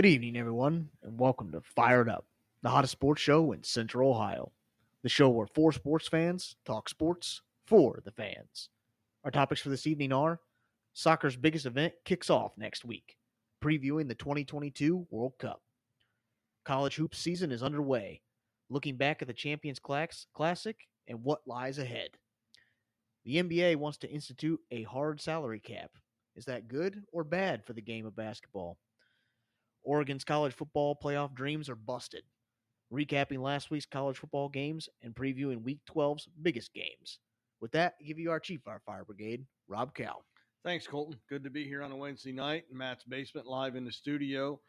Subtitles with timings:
[0.00, 2.24] Good evening, everyone, and welcome to Fired Up,
[2.62, 4.50] the hottest sports show in Central Ohio.
[5.02, 8.70] The show where four sports fans talk sports for the fans.
[9.24, 10.40] Our topics for this evening are
[10.94, 13.18] soccer's biggest event kicks off next week,
[13.62, 15.60] previewing the 2022 World Cup.
[16.64, 18.22] College hoops season is underway,
[18.70, 22.12] looking back at the Champions Class- Classic and what lies ahead.
[23.26, 25.90] The NBA wants to institute a hard salary cap.
[26.36, 28.78] Is that good or bad for the game of basketball?
[29.82, 32.22] Oregon's college football playoff dreams are busted.
[32.92, 37.18] Recapping last week's college football games and previewing Week 12's biggest games.
[37.60, 40.24] With that, I give you our Chief Our Fire Brigade, Rob Cal.
[40.64, 41.18] Thanks, Colton.
[41.28, 44.60] Good to be here on a Wednesday night in Matt's basement, live in the studio.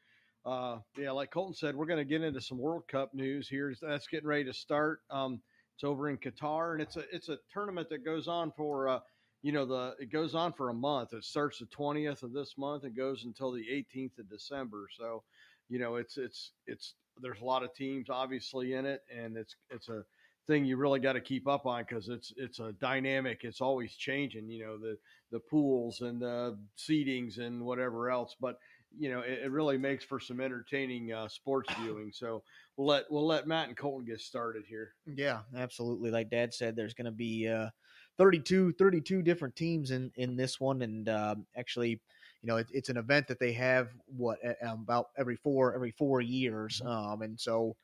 [0.46, 3.74] Uh, yeah, like Colton said, we're going to get into some World Cup news here.
[3.82, 5.02] That's getting ready to start.
[5.10, 5.42] Um,
[5.76, 9.00] it's over in Qatar, and it's a it's a tournament that goes on for uh,
[9.42, 11.14] you know the it goes on for a month.
[11.14, 14.88] It starts the twentieth of this month and goes until the eighteenth of December.
[14.98, 15.24] So,
[15.70, 19.56] you know, it's it's it's there's a lot of teams obviously in it, and it's
[19.70, 20.04] it's a
[20.48, 23.42] thing you really got to keep up on because it's it's a dynamic.
[23.44, 24.50] It's always changing.
[24.50, 24.98] You know the
[25.32, 28.58] the pools and the seedings and whatever else, but
[28.98, 32.12] you know it, it really makes for some entertaining uh, sports viewing.
[32.14, 32.44] So
[32.78, 34.94] we'll let we'll let Matt and Colton get started here.
[35.06, 36.12] Yeah, absolutely.
[36.12, 37.70] Like Dad said, there's going to be uh,
[38.18, 42.90] 32, 32 different teams in in this one, and uh, actually, you know, it, it's
[42.90, 47.76] an event that they have what about every four every four years, um, and so.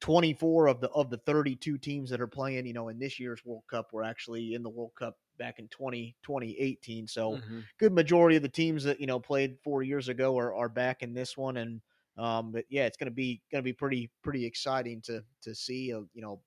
[0.00, 3.44] 24 of the of the 32 teams that are playing, you know, in this year's
[3.44, 7.06] World Cup were actually in the World Cup back in 20, 2018.
[7.06, 7.62] So Mm-hmm.
[7.78, 11.02] good majority of the teams that, you know, played four years ago are, are back
[11.02, 11.56] in this one.
[11.58, 11.82] And
[12.16, 15.94] um, but yeah, it's gonna be gonna be pretty pretty exciting to to see.
[15.94, 16.42] Uh, you know,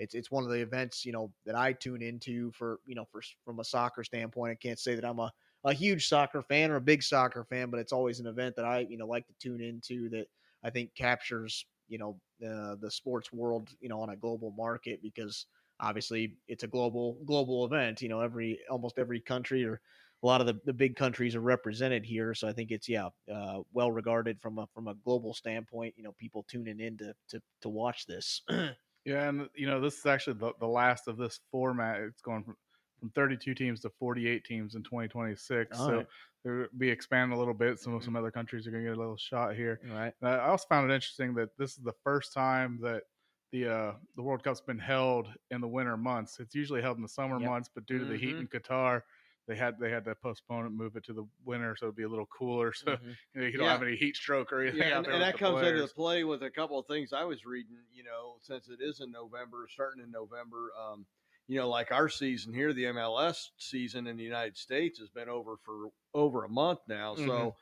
[0.00, 3.04] it's it's one of the events, you know, that I tune into for, you know,
[3.04, 4.52] for from a soccer standpoint.
[4.52, 5.32] I can't say that I'm a
[5.64, 8.64] a huge soccer fan or a big soccer fan, but it's always an event that
[8.64, 10.26] I, you know, like to tune into that
[10.62, 15.02] I think captures, you know, uh, the sports world, you know, on a global market
[15.02, 15.46] because
[15.78, 18.02] obviously it's a global global event.
[18.02, 19.80] You know, every almost every country or
[20.22, 22.34] a lot of the, the big countries are represented here.
[22.34, 25.94] So I think it's yeah, uh, well regarded from a from a global standpoint.
[25.96, 28.42] You know, people tuning in to to, to watch this.
[29.04, 32.00] Yeah, and you know this is actually the, the last of this format.
[32.00, 32.56] It's going from,
[32.98, 35.78] from 32 teams to 48 teams in 2026.
[35.78, 36.06] All so right.
[36.44, 37.78] there be expanded a little bit.
[37.78, 39.80] Some some other countries are going to get a little shot here.
[39.90, 40.14] All right.
[40.20, 43.04] And I also found it interesting that this is the first time that
[43.52, 46.38] the uh, the World Cup's been held in the winter months.
[46.38, 47.50] It's usually held in the summer Yep.
[47.50, 49.02] months, but due to the heat in Qatar,
[49.50, 52.04] they had they had to postpone it, move it to the winter, so it'd be
[52.04, 52.72] a little cooler.
[52.86, 53.18] So Mhm.
[53.34, 53.72] you, know, you don't Yeah.
[53.72, 55.14] have any heat stroke or anything Yeah, out and, there.
[55.14, 55.62] and that comes players.
[55.62, 57.78] into play with a couple of things I was reading.
[57.92, 60.72] You know, since it is in November, starting in November.
[60.78, 61.06] Um,
[61.48, 65.28] you know, like our season here, the MLS season in the United States has been
[65.28, 67.16] over for over a month now.
[67.16, 67.54] So, Mhm.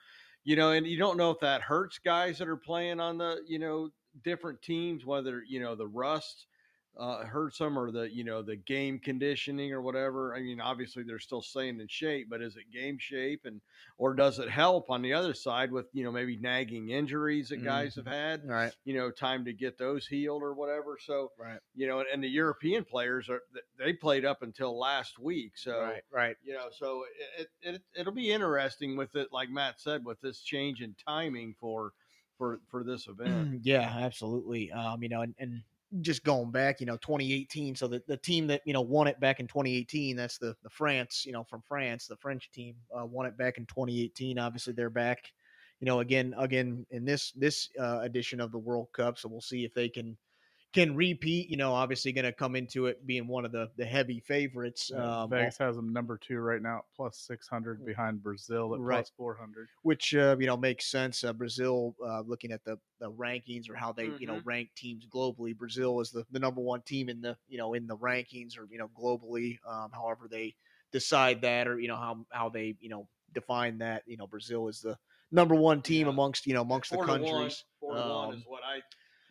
[0.45, 3.43] you know, and you don't know if that hurts guys that are playing on the
[3.47, 3.91] you know
[4.23, 6.47] different teams, whether you know the rust
[6.97, 10.35] uh, hurts them or the you know the game conditioning or whatever.
[10.35, 13.61] I mean, obviously they're still staying in shape, but is it game shape and
[13.99, 17.63] or does it help on the other side with you know maybe nagging injuries that
[17.63, 18.45] guys have had?
[18.45, 18.73] Right.
[18.85, 20.99] You know, time to get those healed or whatever.
[21.01, 21.61] So Right.
[21.75, 23.43] you know, and the European players are
[23.79, 25.57] they played up until last week.
[25.57, 26.03] So Right.
[26.11, 26.37] Right.
[26.43, 27.05] you know, so
[27.39, 30.95] it, it, it it'll be interesting with it, like Matt said, with this change in
[30.95, 31.93] timing for
[32.37, 33.49] for for this event.
[33.63, 34.71] yeah, absolutely.
[34.73, 35.63] Um, you know, and, and
[36.01, 37.75] just going back, you know, 2018.
[37.75, 40.71] So the, the team that you know won it back in 2018, that's the the
[40.71, 44.39] France, you know, from France, the French team uh, won it back in 2018.
[44.39, 45.33] Obviously, they're back,
[45.81, 49.19] you know, again, again in this this uh, edition of the World Cup.
[49.19, 50.17] So we'll see if they can
[50.73, 51.49] can repeat.
[51.49, 54.91] You know, obviously going to come into it being one of the the heavy favorites.
[54.93, 58.97] Yeah, Um, Vegas has them number two right now, plus 600 behind Brazil at Right.
[58.97, 59.69] plus 400.
[59.83, 61.25] which uh, you know makes sense.
[61.25, 65.07] Uh, Brazil, uh, looking at the, the rankings or how they you know rank teams
[65.07, 68.59] globally, Brazil is the, the number one team in the you know in the rankings
[68.59, 69.59] or you know globally.
[69.67, 70.55] Um, however they
[70.93, 74.03] decide that or you know how how they you know define that.
[74.07, 74.99] You know Brazil is the
[75.33, 76.13] number one team Yeah.
[76.13, 77.65] amongst you know amongst the four to one, countries.
[77.81, 78.81] four to one Um, is what I.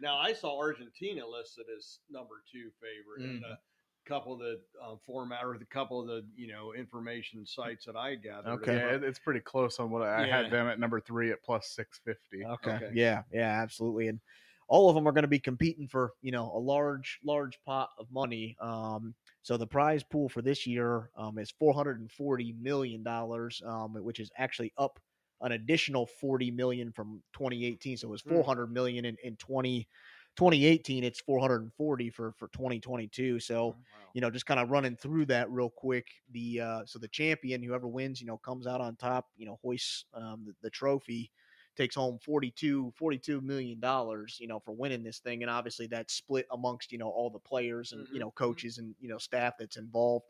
[0.02, 3.52] Now I saw Argentina listed as number two favorite, and Mhm.
[3.52, 3.60] a
[4.06, 7.96] couple of the um, format or the couple of the you know information sites that
[7.96, 8.64] I gathered.
[8.64, 8.74] Okay.
[8.74, 10.28] Yeah, it's pretty close on what I Yeah.
[10.28, 12.46] had them at number three at plus 650.
[12.46, 12.82] Okay.
[12.82, 12.92] Okay.
[12.92, 14.08] Yeah, yeah, absolutely.
[14.08, 14.22] And
[14.70, 17.90] all of them are going to be competing for, you know, a large, large pot
[17.98, 18.56] of money.
[18.60, 23.04] Um, so the prize pool for this year um, is four hundred and forty million
[23.04, 25.00] dollars, um, which is actually up
[25.42, 27.98] an additional forty million from twenty eighteen.
[27.98, 29.88] So it was four hundred million in, in 20,
[30.36, 31.04] 2018.
[31.04, 33.40] It's four hundred and forty for for twenty twenty two.
[33.40, 34.14] So Wow.
[34.14, 36.08] you know, just kind of running through that real quick.
[36.32, 39.28] The uh, so the champion, whoever wins, you know, comes out on top.
[39.36, 41.32] You know, hoists um, the, the trophy
[41.76, 46.14] takes home 42 42 million dollars you know for winning this thing and obviously that's
[46.16, 48.32] split amongst you know all the players and Mhm, you know mhm.
[48.32, 50.26] coaches and you know staff that's involved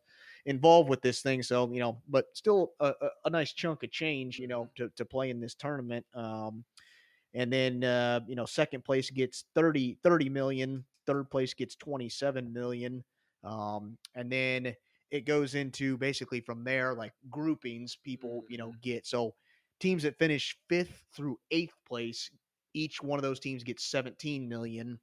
[0.46, 2.94] involved with this thing so you know but still a,
[3.26, 6.64] a, nice chunk of change you know to, to play in this tournament um
[7.34, 12.52] and then uh you know second place gets 30 30 million third place gets 27
[12.52, 13.04] million
[13.44, 14.76] um and then
[15.12, 19.34] it goes into basically from there like groupings people you know get so
[19.80, 22.30] teams that finish fifth through eighth place
[22.74, 25.00] each one of those teams gets 17 million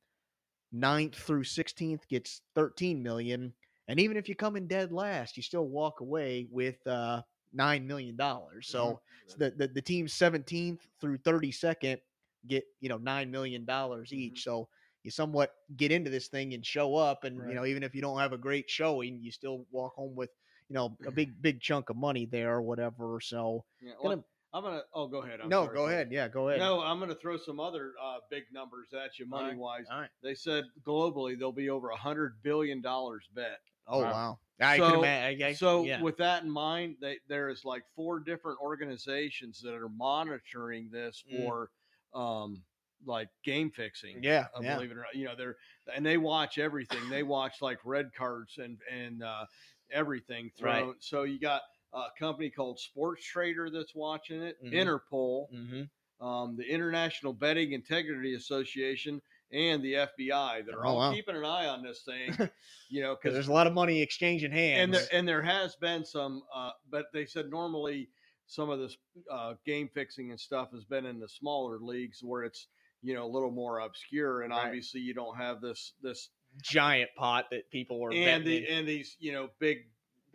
[0.73, 3.53] ninth through 16th gets 13 million
[3.89, 7.21] and even if you come in dead last you still walk away with uh
[7.53, 11.99] nine million dollars so so the, the the teams 17th through 32nd
[12.47, 14.69] get you know nine million dollars each so
[15.03, 17.51] you somewhat get into this thing and show up and Right.
[17.51, 20.31] you know even if you don't have a great showing you still walk home with
[20.69, 24.63] you know a big big chunk of money there or whatever so Yeah, gonna- I'm
[24.63, 24.83] gonna.
[24.95, 25.41] Oh, go ahead.
[25.41, 28.19] I'm no sorry, go ahead yeah go ahead No, I'm gonna throw some other uh,
[28.31, 29.87] big numbers at you, money wise.
[29.91, 33.59] right They said globally there'll be over a hundred billion dollars bet.
[33.87, 34.11] Oh Wow.
[34.13, 36.01] wow i So- can imagine so yeah.
[36.01, 41.23] with that in mind, they, there is like four different organizations that are monitoring this
[41.31, 41.45] Mm.
[41.47, 41.71] for
[42.15, 42.63] um,
[43.05, 44.23] like game fixing.
[44.23, 45.15] yeah uh, yeah believe it or not.
[45.15, 45.57] You know, they're
[45.95, 47.09] and they watch everything.
[47.11, 49.45] They watch like red cards and and uh,
[49.91, 50.81] everything Right.
[50.83, 50.95] thrown.
[51.01, 54.73] So you got a company called Sportradar that's watching it, Mhm.
[54.73, 56.27] Interpol, mm-hmm.
[56.27, 59.21] um, the International Betting Integrity Association,
[59.53, 60.63] and the FBI.
[60.67, 61.11] They're Oh, all wow.
[61.13, 62.37] keeping an eye on this thing.
[62.91, 65.75] You know, because there's a lot of money exchanging hands and there and there has
[65.77, 68.11] been some, uh, but they said normally
[68.47, 68.97] some of this
[69.31, 72.69] uh, game fixing and stuff has been in the smaller leagues where it's
[73.03, 74.67] you know a little more obscure, and Right.
[74.67, 76.31] obviously you don't have this this
[76.63, 79.79] giant pot that people are and the and these you know big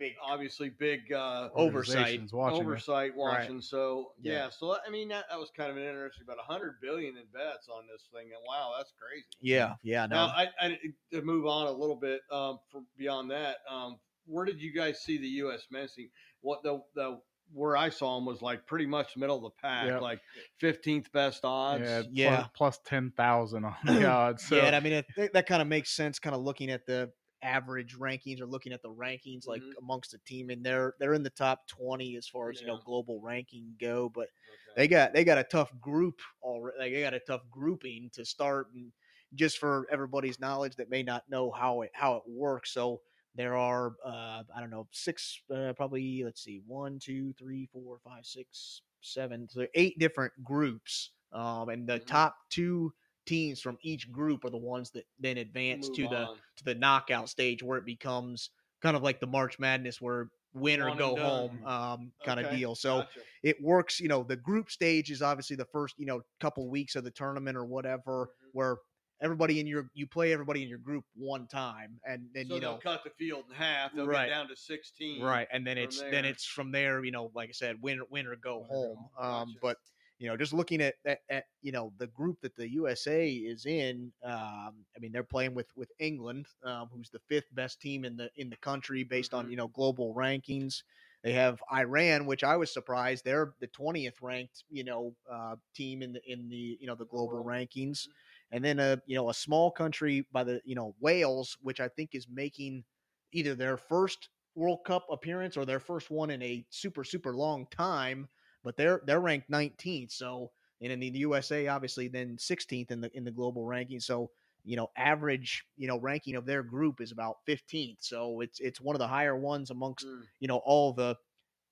[0.00, 1.96] big obviously big uh, Oversight.
[1.98, 2.62] Organizations watching it.
[2.64, 3.60] oversight watching.
[3.60, 4.32] So Yeah.
[4.32, 4.48] yeah.
[4.50, 7.22] so I mean that, that was kind of an interesting about a hundred billion in
[7.32, 9.26] bets on this thing, and wow, that's crazy.
[9.40, 10.78] yeah yeah no Now, I, I
[11.12, 15.00] to move on a little bit um, for beyond that, um, where did you guys
[15.02, 15.66] see the U.S.
[15.70, 16.08] men's team?
[16.40, 17.20] What the the
[17.52, 20.00] where I saw them was like pretty much middle of the pack, Yep.
[20.00, 20.20] like
[20.60, 21.82] fifteenth best odds.
[21.82, 22.36] Yeah, Yeah.
[22.36, 24.46] plus, plus ten thousand on the odds.
[24.46, 26.18] So yeah, and I mean, it, that kind of makes sense.
[26.18, 27.10] Kind of looking at the
[27.42, 29.76] average rankings or looking at the rankings like Mhm.
[29.78, 32.78] amongst the team, and they're they're in the top twenty as far as you know
[32.78, 34.08] global ranking go.
[34.08, 34.76] But Okay.
[34.76, 36.78] they got they got a tough group already.
[36.78, 38.92] Like, they got a tough grouping to start, and
[39.34, 42.72] just for everybody's knowledge that may not know how it how it works.
[42.72, 43.02] So
[43.34, 47.98] there are uh, I don't know six uh, probably let's see one two three four
[48.04, 52.00] five six seven so eight different groups, um, and the Mhm.
[52.00, 52.92] top two
[53.30, 56.74] teams from each group are the ones that then advance Move to the to the
[56.74, 58.50] knockout stage where it becomes
[58.82, 62.74] kind of like the March Madness where win or go home um, kind of deal.
[62.74, 63.20] So gotcha.
[63.44, 64.00] it works.
[64.00, 67.10] You know, the group stage is obviously the first you know couple weeks of the
[67.12, 68.48] tournament or whatever, Mhm.
[68.52, 68.76] where
[69.22, 72.60] everybody in your you play everybody in your group one time, and then so you
[72.60, 73.92] know cut the field in half.
[73.94, 74.26] They'll Right.
[74.28, 75.22] get down to sixteen.
[75.22, 77.04] right, and then it's then it's from there.
[77.04, 78.96] You know, like I said, win win or go Win or go home.
[79.16, 79.32] home.
[79.32, 79.58] Um, Gotcha.
[79.62, 79.76] but
[80.20, 83.66] you know, just looking at, at, at you know the group that the USA is
[83.66, 88.04] in, um, I mean, they're playing with with England, um, who's the fifth best team
[88.04, 89.50] in the in the country based on Mhm.
[89.50, 90.84] you know global rankings.
[91.22, 96.02] They have Iran, which I was surprised they're the twentieth ranked you know uh, team
[96.02, 98.12] in the in the you know the global rankings, Mhm.
[98.50, 101.88] and then a you know a small country by the you know Wales, which I
[101.88, 102.84] think is making
[103.32, 107.66] either their first World Cup appearance or their first one in a super super long
[107.68, 108.28] time
[108.64, 110.12] but they're they're ranked 19th.
[110.12, 110.50] So
[110.82, 114.00] and in the USA, obviously, then 16th in the in the global ranking.
[114.00, 114.30] So
[114.64, 117.98] you know, average you know ranking of their group is about 15th.
[118.00, 120.22] So it's it's one of the higher ones amongst Mm.
[120.40, 121.16] you know all the.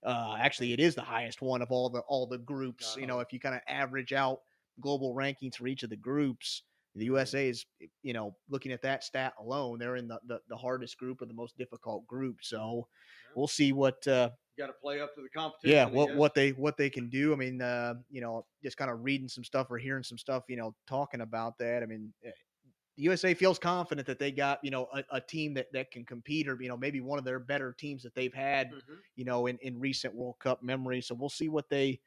[0.04, 2.96] Uh, actually, it is the highest one of all the all the groups.
[2.96, 4.40] You know, if you kind of average out
[4.80, 6.62] global rankings for each of the groups,
[6.94, 7.66] the USA is
[8.02, 11.26] you know looking at that stat alone, they're in the the, the hardest group or
[11.26, 12.38] the most difficult group.
[12.42, 12.86] So
[13.26, 13.32] Yeah.
[13.34, 15.70] we'll see what uh, Got to play up to the competition.
[15.70, 18.90] yeah what what they what they can do i mean uh you know just kind
[18.90, 22.12] of reading some stuff or hearing some stuff you know talking about that i mean
[22.24, 22.30] eh,
[22.96, 26.04] the usa feels confident that they got you know a, a team that that can
[26.04, 29.02] compete or you know maybe one of their better teams that they've had Mhm.
[29.16, 32.00] you know in in recent world cup memory so we'll see what they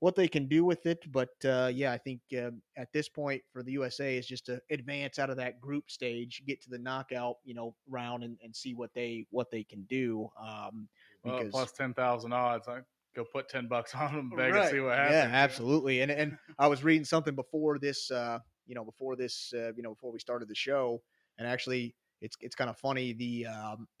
[0.00, 3.42] what they can do with it but uh yeah i think uh, at this point
[3.52, 6.78] for the usa is just to advance out of that group stage get to the
[6.78, 10.88] knockout you know round and, and see what they what they can do um
[11.22, 12.68] Well, plus ten thousand odds.
[12.68, 12.80] I
[13.14, 14.54] go put ten bucks on them, beg Right.
[14.56, 15.24] and see what happens.
[15.24, 16.00] Yeah, absolutely.
[16.02, 19.82] And and I was reading something before this, uh, you know, before this, uh, you
[19.82, 21.02] know, before we started the show,
[21.38, 23.12] and actually, it's it's kind of funny.
[23.14, 23.88] The um,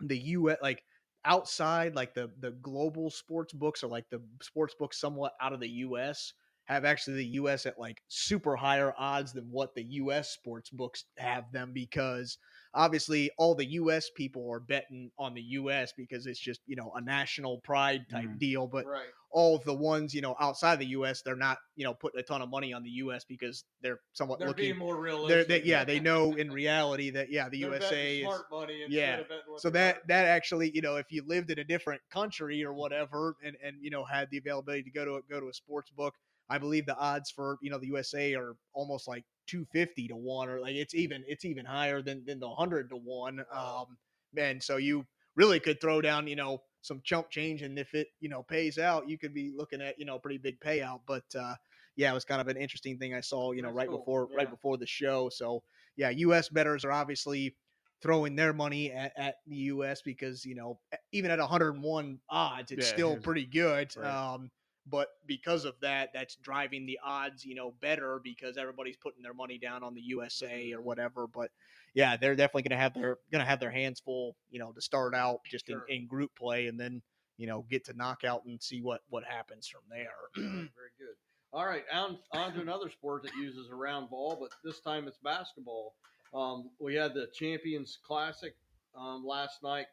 [0.00, 0.84] the U like
[1.24, 5.60] outside, like the the global sports books or like the sports books somewhat out of
[5.60, 6.34] the U.S.
[6.64, 7.66] have actually the U.S.
[7.66, 10.30] at like super higher odds than what the U.S.
[10.32, 12.38] sports books have them because
[12.74, 14.10] obviously all the U.S.
[14.16, 15.92] people are betting on the U.S.
[15.96, 18.38] because it's just you know a national pride type Mhm.
[18.38, 19.06] deal, but right.
[19.30, 21.22] all of the ones you know outside the U.S.
[21.22, 23.24] they're not you know putting a ton of money on the U.S.
[23.24, 24.64] because they're somewhat They're looking.
[24.66, 25.48] being more They're, realistic.
[25.48, 28.98] they, yeah, they know in reality that yeah, the They're USA is smart money instead
[28.98, 29.16] yeah.
[29.20, 30.08] of betting what so that want.
[30.08, 33.76] that actually you know if you lived in a different country or whatever and and
[33.80, 36.14] you know had the availability to go to a, go to a sports book
[36.48, 40.48] i believe the odds for you know the usa are almost like 250 to 1
[40.48, 43.98] or like it's even it's even higher than than the 100 to 1 um
[44.36, 48.08] and so you really could throw down you know some chump change and if it
[48.20, 51.00] you know pays out you could be looking at you know a pretty big payout
[51.06, 51.54] but uh
[51.96, 53.90] yeah it was kind of an interesting thing i saw you know That's right cool,
[53.90, 55.62] before right before the show so
[55.96, 57.56] yeah us betters are obviously
[58.00, 60.02] throwing their money at, at the U.S.
[60.02, 60.80] because you know
[61.12, 63.92] even at 101 odds, it's Yeah, still pretty good.
[63.94, 64.18] right.
[64.24, 64.50] Um,
[64.90, 69.34] but because of that, that's driving the odds, you know, better because everybody's putting their
[69.34, 71.26] money down on the USA or whatever.
[71.26, 71.50] But
[71.94, 74.72] yeah, they're definitely going to have their going to have their hands full, you know,
[74.72, 75.84] to start out just Sure.
[75.88, 77.02] in, in group play and then
[77.36, 80.10] you know get to knockout and see what what happens from there.
[80.36, 81.16] Very good.
[81.52, 85.08] All right, on, on to another sport that uses a round ball, but this time
[85.08, 85.94] it's basketball.
[86.34, 88.54] Um, we had the Champions Classic
[88.94, 89.86] um, last night.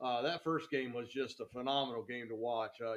[0.00, 2.72] Uh, that first game was just a phenomenal game to watch.
[2.84, 2.94] Uh,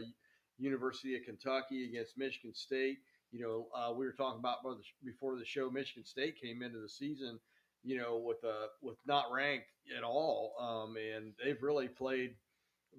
[0.59, 2.99] University of Kentucky against Michigan State.
[3.31, 4.57] You know, uh, we were talking about
[5.03, 5.69] before the- show.
[5.69, 7.39] Michigan State came into the season,
[7.83, 12.35] you know, with a with not ranked at all, um, and they've really played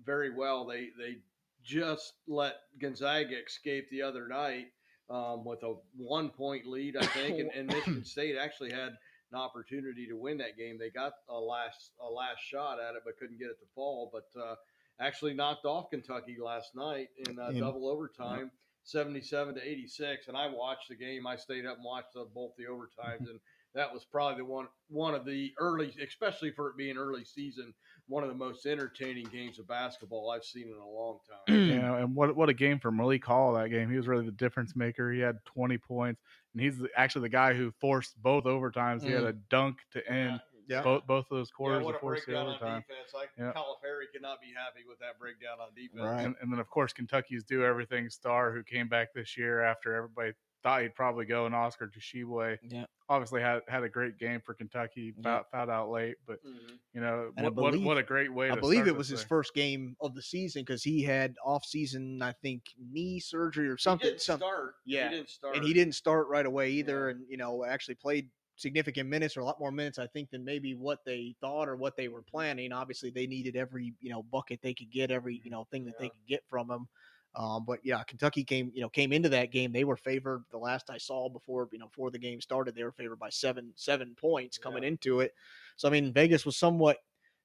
[0.04, 0.64] very well.
[0.64, 1.18] They they
[1.62, 4.68] just let Gonzaga escape the other night
[5.10, 8.96] um, with a one point lead, I think, and, and Michigan State actually had
[9.32, 10.78] an opportunity to win that game.
[10.78, 14.10] They got a last a last shot at it, but couldn't get it to fall.
[14.12, 14.54] But uh,
[15.00, 18.50] actually knocked off Kentucky last night in uh, In- double overtime,
[18.84, 20.28] seventy seven to eighty six.
[20.28, 21.26] And I watched the game.
[21.26, 23.30] I stayed up and watched the, both the overtimes, mm-hmm.
[23.30, 23.40] and
[23.74, 27.72] that was probably the one one of the early, especially for it being early season,
[28.08, 31.68] one of the most entertaining games of basketball I've seen in a long time.
[31.70, 33.90] You know, and what what a game for Malik Hall that game.
[33.90, 35.12] He was really the difference maker.
[35.12, 36.20] He had 20 points,
[36.52, 39.02] and he's actually the guy who forced both overtimes.
[39.02, 39.28] He had mm.
[39.28, 40.49] a dunk to end yeah.
[40.82, 42.80] Both both of those quarters what to a force the overtime.
[42.88, 43.12] defense.
[43.14, 43.52] Like Yeah.
[43.52, 46.00] Calipari could not be happy with that breakdown on defense.
[46.02, 46.24] Right.
[46.24, 49.94] And, and then of course Kentucky's do everything star who came back this year after
[49.94, 52.84] everybody thought he'd probably go, and Oscar Tshiebwe Yeah.
[53.08, 55.14] obviously had had a great game for Kentucky.
[55.16, 55.22] Yeah.
[55.22, 56.78] Fouled, fouled out late, but Mhm.
[56.92, 58.50] you know what, what, believe- what a great way.
[58.50, 59.28] I believe start it was his thing.
[59.28, 63.78] first game of the season because he had off season, I think, knee surgery or
[63.78, 64.04] something.
[64.04, 64.46] He didn't something.
[64.46, 64.74] start.
[64.84, 65.08] Yeah.
[65.08, 65.56] He didn't start.
[65.56, 67.14] and he didn't start right away either Yeah.
[67.16, 68.28] and you know actually played
[68.60, 71.76] significant minutes or a lot more minutes i think than maybe what they thought or
[71.76, 72.72] what they were planning.
[72.72, 75.96] Obviously they needed every you know bucket they could get every you know thing that
[75.98, 76.88] they could get from him
[77.34, 80.44] um, but yeah kentucky came you know came into that game they were favored.
[80.50, 83.30] The last i saw before you know before the game started they were favored by
[83.30, 84.88] seven seven points coming Yeah.
[84.88, 85.34] into it.
[85.76, 86.98] So i mean vegas was somewhat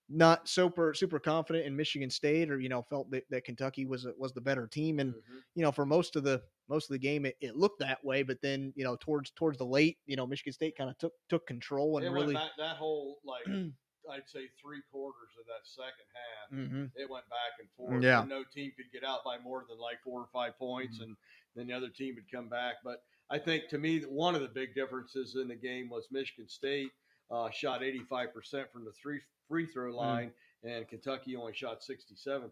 [0.07, 4.05] not super super confident in michigan state or you know felt that, that kentucky was
[4.05, 5.00] a- was the better team.
[5.00, 5.43] And Mhm.
[5.55, 8.24] you know, for most of the most of the game, it, it looked that way.
[8.24, 11.13] But then, you know, towards towards the late, you know, Michigan State kind of took
[11.29, 12.34] took control and It really.
[12.34, 13.45] back, that whole like
[14.12, 16.60] I'd say three quarters of that second half.
[16.72, 16.91] Mhm.
[16.95, 18.03] It went back and forth.
[18.03, 18.19] Yeah.
[18.22, 21.15] and no team could get out by more than like four or five points, and
[21.55, 22.75] then the other team would come back.
[22.84, 26.07] But I think to me, that one of the big differences in the game was
[26.12, 26.91] Michigan State
[27.31, 30.31] uh, shot 85% from the three free throw line,
[30.63, 32.51] and Kentucky only shot 67%.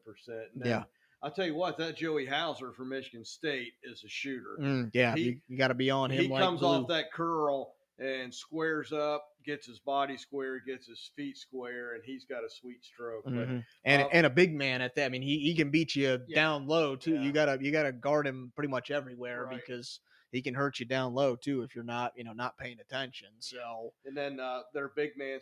[0.56, 0.84] And Yeah.
[1.24, 4.58] I'll tell you what, that Joey Hauser from Michigan State is a shooter.
[4.60, 6.22] Mm, yeah, He- you, you got to be on him.
[6.22, 6.68] he like comes glue.
[6.70, 12.04] off that curl and squares up, gets his body square, gets his feet square, and
[12.04, 13.24] he's got a sweet stroke.
[13.24, 13.66] But Mhm.
[13.86, 15.06] and uh, and a big man at that.
[15.06, 16.36] I mean, he, he can beat you Yeah.
[16.36, 17.14] down low too.
[17.16, 17.22] Yeah.
[17.22, 19.62] You gotta you gotta guard him pretty much everywhere Right.
[19.66, 20.00] because
[20.32, 23.30] he can hurt you down low too if you're not you know not paying attention.
[23.40, 25.40] So and then uh, their big man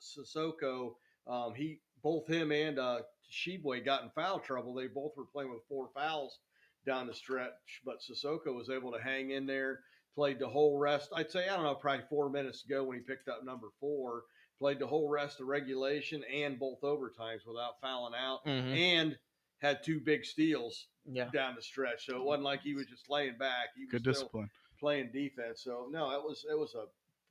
[0.00, 0.94] Sissoko,
[1.26, 3.00] um, he both him and uh,
[3.34, 4.74] Tshiebwe got in foul trouble.
[4.74, 6.38] They both were playing with four fouls
[6.86, 9.80] down the stretch, but Sissoko was able to hang in there.
[10.14, 11.08] Played the whole rest.
[11.14, 14.22] I'd say I don't know, probably four minutes ago when he picked up number four.
[14.60, 18.44] Played the whole rest of regulation and both overtimes without fouling out.
[18.46, 18.72] Mm-hmm.
[18.72, 19.18] and
[19.58, 22.06] had two big steals yeah, down the stretch.
[22.06, 23.70] So it wasn't like he was just laying back.
[23.74, 24.50] He was Good still discipline.
[24.78, 25.62] playing defense.
[25.64, 26.84] So no, it was it was a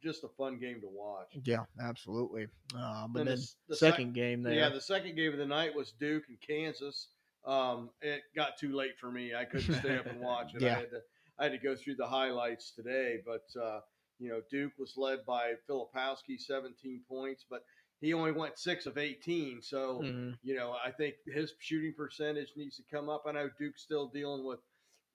[0.03, 1.35] just a fun game to watch.
[1.43, 2.47] yeah, absolutely.
[2.75, 4.53] Um, but Then then the second sec- game there.
[4.53, 7.07] Yeah, the second game of the night was Duke and Kansas.
[7.45, 9.33] Um, it got too late for me.
[9.35, 10.61] I couldn't stay up and watch it.
[10.61, 10.75] Yeah.
[10.75, 11.01] I had to
[11.39, 13.17] I had to go through the highlights today.
[13.25, 13.79] But uh,
[14.19, 17.63] you know, Duke was led by Filipowski, 17 points, but
[17.99, 19.61] he only went six of 18.
[19.61, 20.37] So Mhm.
[20.43, 23.23] you know, I think his shooting percentage needs to come up.
[23.27, 24.59] I know Duke's still dealing with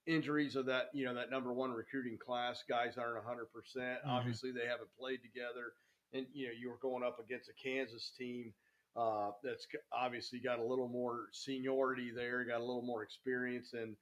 [0.08, 2.64] injuries of that you know that number one recruiting class.
[2.68, 4.00] Guys aren't hundred percent.
[4.04, 4.08] Mhm.
[4.08, 5.72] Obviously, they haven't played together,
[6.12, 8.52] and you know you were going up against a Kansas team
[8.96, 13.94] uh, that's obviously got a little more seniority there, got a little more experience, and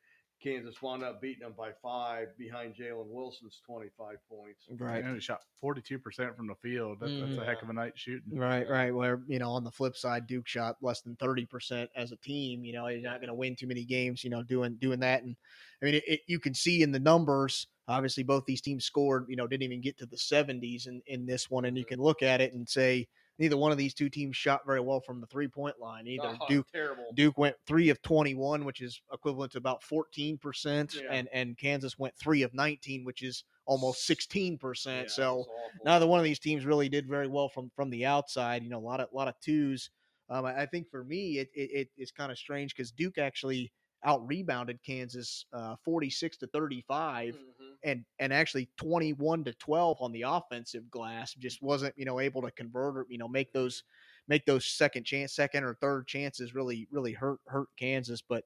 [0.42, 4.64] Kansas wound up beating them by five behind Jalen Wilson's twenty-five points.
[4.78, 5.02] Right.
[5.02, 7.00] And he shot 42% from the field.
[7.00, 7.42] That, That's Mhm.
[7.42, 8.38] a heck of a night shooting.
[8.38, 8.94] Right, right.
[8.94, 12.16] Where you know, on the flip side, Duke shot less than thirty percent as a
[12.16, 12.64] team.
[12.64, 14.22] You know, he's not going to win too many games.
[14.22, 15.36] You know, doing doing that, and
[15.82, 17.66] I mean, it, it, you can see in the numbers.
[17.88, 19.26] Obviously, both these teams scored.
[19.28, 22.00] You know, didn't even get to the seventies in in this one, and you can
[22.00, 25.20] look at it and say neither one of these two teams shot very well from
[25.20, 26.06] the three point line.
[26.06, 27.12] Either Oh, Duke terrible.
[27.14, 32.16] Duke went three of 21, which is equivalent to about 14%, and and Kansas went
[32.16, 34.86] three of 19, which is almost 16%.
[34.86, 35.44] Yeah, it so
[35.84, 38.62] neither one of these teams really did very well from from the outside.
[38.62, 39.90] You know, a lot of a lot of twos.
[40.28, 43.18] Um, I, I think for me, it it, it is kind of strange because Duke
[43.18, 43.72] actually
[44.04, 47.38] out rebounded Kansas uh, 46 to 35 Mhm.
[47.84, 52.42] And and actually 21 to 12 on the offensive glass just wasn't you know able
[52.42, 53.82] to convert or you know make those
[54.28, 58.22] make those second chance second or third chances really really hurt hurt Kansas.
[58.26, 58.44] But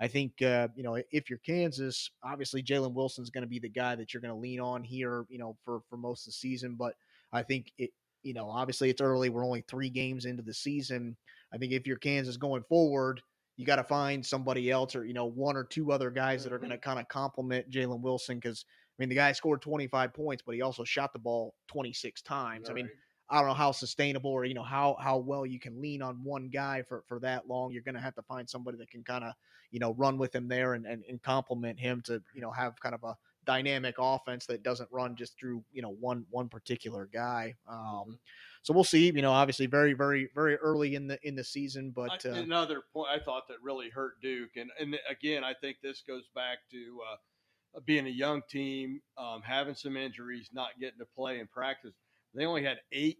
[0.00, 3.68] I think uh, you know if you're Kansas obviously Jalen Wilson's going to be the
[3.68, 6.36] guy that you're going to lean on here you know for for most of the
[6.36, 6.76] season.
[6.78, 6.94] But
[7.32, 7.90] I think it
[8.22, 11.16] you know obviously it's early we're only 3 games into the season.
[11.54, 13.20] I think if you're Kansas going forward
[13.56, 16.52] you got to find somebody else or you know one or two other guys that
[16.52, 20.12] are going to kind of complement Jalen Wilson because I mean the guy scored 25
[20.14, 22.70] points, but he also shot the ball 26 times.
[22.70, 22.88] I mean
[23.32, 26.22] I don't know how sustainable or you know how how well you can lean on
[26.22, 27.72] one guy for for that long.
[27.72, 29.32] You're going to have to find somebody that can kind of
[29.70, 32.78] you know run with him there and, and and complement him to you know have
[32.80, 37.08] kind of a dynamic offense that doesn't run just through you know one one particular
[37.12, 37.54] guy.
[37.66, 38.18] Um,
[38.62, 39.06] so we'll see.
[39.06, 42.34] You know, obviously very very very early in the in the season, but I- uh,
[42.34, 46.24] another point I thought that really hurt Duke, and and again, I think this goes
[46.34, 51.40] back to uh, being a young team, um, having some injuries, not getting to play
[51.40, 51.94] in practice.
[52.34, 53.18] They only had eight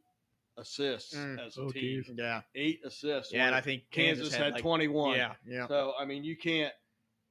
[0.58, 1.44] assists Mm.
[1.46, 2.14] as a Oh, team, geez.
[2.16, 3.32] yeah, eight assists.
[3.32, 5.16] yeah, and I think Kansas, had, like, 21.
[5.16, 5.66] Yeah, yeah.
[5.66, 6.72] So I mean, you can't.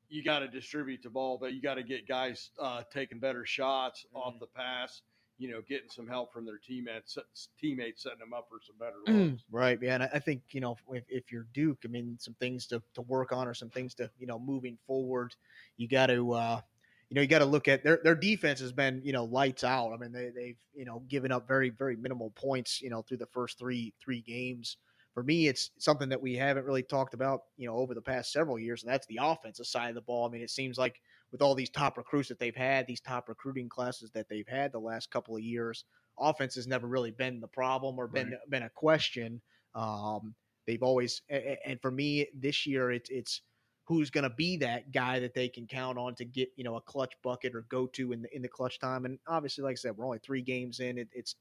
[0.09, 3.45] You got to distribute the ball, but you got to get guys uh, taking better
[3.45, 4.39] shots off Mhm.
[4.41, 5.01] the pass.
[5.41, 7.17] You know, getting some help from their teammates,
[7.57, 9.45] teammates setting them up for some better Mm, looks.
[9.49, 9.79] right.
[9.81, 9.95] Yeah.
[9.95, 12.83] And I I think, you know, if, if you're Duke, I mean, some things to,
[12.93, 15.35] to work on or some things to, you know, moving forward,
[15.77, 16.61] you got to, uh,
[17.09, 19.63] you know, you got to look at their, their defense has been, you know, lights
[19.63, 19.91] out.
[19.91, 23.17] I mean, they, they've, you know, given up very, very minimal points, you know, through
[23.17, 24.77] the first three, three games.
[25.13, 28.31] For me, it's something that we haven't really talked about, you know, over the past
[28.31, 30.25] several years, and that's the offensive side of the ball.
[30.25, 31.01] I mean, it seems like
[31.31, 34.71] with all these top recruits that they've had, these top recruiting classes that they've had
[34.71, 35.85] the last couple of years,
[36.19, 39.41] offense has never really been the problem or been been a question.
[39.75, 40.35] Um,
[40.67, 43.41] they've always and for me this year it's it's
[43.85, 46.75] who's going to be that guy that they can count on to get you know
[46.75, 49.05] a clutch bucket or go to in the in the clutch time.
[49.05, 50.97] And obviously, like I said, we're only three games in.
[50.97, 51.35] It, it's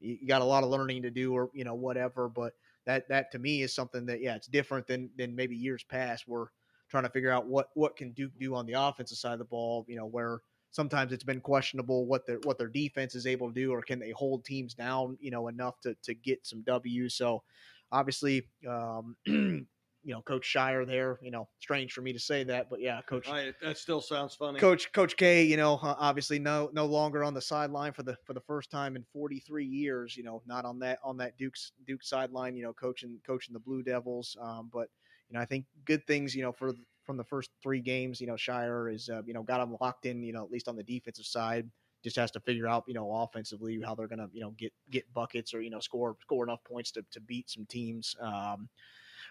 [0.00, 2.54] you got a lot of learning to do or you know whatever, but
[2.86, 6.24] that that to me is something that yeah it's different than than maybe years past.
[6.26, 6.46] We're
[6.92, 9.46] trying to figure out what what can Duke do on the offensive side of the
[9.46, 9.84] ball.
[9.88, 13.54] You know where sometimes it's been questionable what their what their defense is able to
[13.54, 17.14] do or can they hold teams down you know enough to to get some W's.
[17.14, 17.42] So
[17.90, 19.66] obviously um you
[20.04, 23.26] know coach Scheyer there you know strange for me to say that but yeah coach
[23.26, 24.58] I, that still sounds funny.
[24.58, 28.34] Coach Coach K, you know, obviously no no longer on the sideline for the for
[28.34, 30.14] the first time in 43 years.
[30.14, 32.54] You know, not on that on that Duke's Duke sideline.
[32.54, 34.36] You know, coaching coaching the Blue Devils.
[34.40, 34.88] Um, but
[35.32, 36.34] you know, I think good things.
[36.34, 36.72] You know, for
[37.04, 40.04] from the first three games, you know, Scheyer is uh, you know got them locked
[40.04, 40.22] in.
[40.22, 41.68] You know, at least on the defensive side.
[42.04, 45.04] Just has to figure out, you know, offensively how they're gonna, you know, get get
[45.14, 48.16] buckets or you know score score enough points to, to beat some teams.
[48.20, 48.68] Um,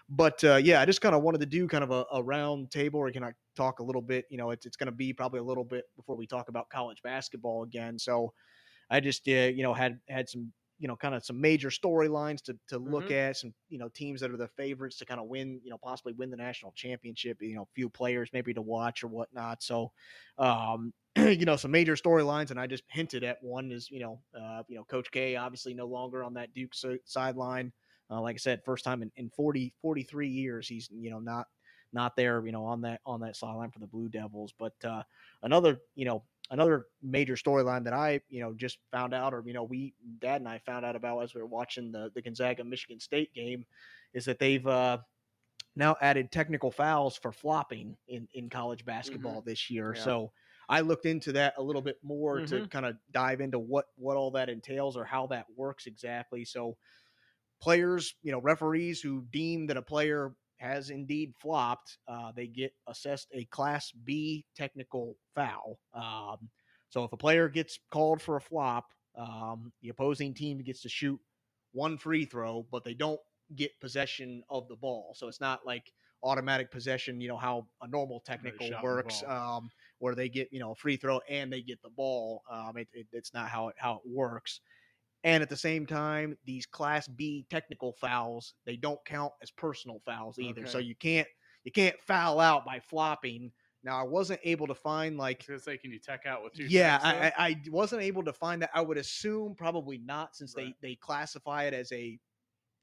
[0.08, 2.70] but uh, yeah, I just kind of wanted to do kind of a, a round
[2.70, 4.24] table where can I talk a little bit.
[4.30, 6.70] You know, it's it's going to be probably a little bit before we talk about
[6.70, 7.98] college basketball again.
[7.98, 8.32] So
[8.88, 10.50] I just uh, you know had had some
[10.82, 14.20] you know kind of some major storylines to to look at some you know teams
[14.20, 17.38] that are the favorites to kind of win you know possibly win the national championship.
[17.40, 19.62] You know, few players maybe to watch or whatnot.
[19.62, 19.92] So
[20.38, 24.20] um, you know some major storylines, and I just hinted at one is you know
[24.36, 27.72] uh, you know Coach K obviously no longer on that Duke si- sideline.
[28.10, 31.46] Uh, like I said, first time in, in 40, 43 years, he's you know not
[31.92, 34.52] not there, you know, on that on that sideline for the Blue Devils.
[34.58, 35.02] But uh,
[35.44, 39.52] another, you know, another major storyline that I, you know, just found out, or you
[39.52, 42.64] know, we Dad and I found out about as we were watching the the Gonzaga
[42.64, 43.64] Michigan State game,
[44.14, 44.98] is that they've uh,
[45.76, 49.94] now added technical fouls for flopping in in college basketball this year.
[49.96, 50.02] Yeah.
[50.02, 50.32] So.
[50.68, 52.70] I looked into that a little bit more to Mhm.
[52.70, 56.44] kind of dive into what what all that entails or how that works exactly.
[56.46, 56.78] So
[57.60, 62.72] players, you know, referees who deem that a player has indeed flopped, uh, they get
[62.86, 65.78] assessed a Class B technical foul.
[65.92, 66.48] Um,
[66.88, 68.86] so if a player gets called for a flop,
[69.18, 71.18] um, the opposing team gets to shoot
[71.72, 73.20] one free throw, but they don't
[73.56, 75.14] get possession of the ball.
[75.16, 80.14] So it's not like automatic possession, you know, how a normal technical works, um, where
[80.14, 82.42] they get, you know, a free throw and they get the ball.
[82.50, 84.60] Um, it, it, it's not how it, how it works.
[85.24, 90.00] And at the same time, these class B technical fouls, they don't count as personal
[90.04, 90.66] fouls either.
[90.66, 91.28] So you can't,
[91.64, 93.52] you can't foul out by flopping.
[93.84, 96.64] Now I wasn't able to find like gonna say, can you tech out with two?
[96.64, 96.98] yeah.
[97.02, 98.70] I, I I wasn't able to find that.
[98.74, 100.74] I would assume probably not, since Right.
[100.82, 102.18] they they classify it as a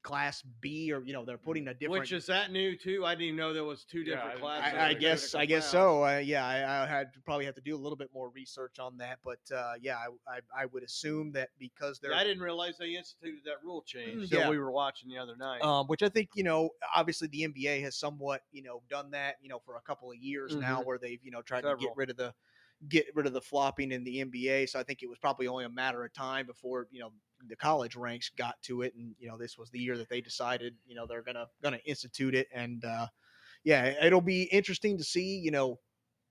[0.02, 2.00] class B, or you know they're putting a different.
[2.00, 3.04] Which is that new too?
[3.04, 4.78] I didn't even know there was two different didn't- classes.
[4.78, 6.04] I, I guess I guess so.
[6.04, 8.96] Uh, yeah, I, I had probably have to do a little bit more research on
[8.98, 12.42] that, but uh, yeah, I, I I would assume that because they're Yeah, I didn't
[12.42, 14.30] realize they instituted that rule change.
[14.30, 14.48] So yeah.
[14.50, 15.62] we were watching the other night.
[15.62, 19.36] um, which I think you know, obviously the NBA has somewhat you know done that
[19.42, 20.86] you know for a couple of years now, Mhm.
[20.86, 22.32] where they've you know tried to get rid of the
[22.88, 24.66] get rid of the flopping in the NBA.
[24.68, 27.12] So I think it was probably only a matter of time before you know
[27.48, 30.20] the college ranks got to it, and you know this was the year that they
[30.20, 33.06] decided you know they're gonna gonna institute it, and uh,
[33.64, 35.80] yeah, it'll be interesting to see you know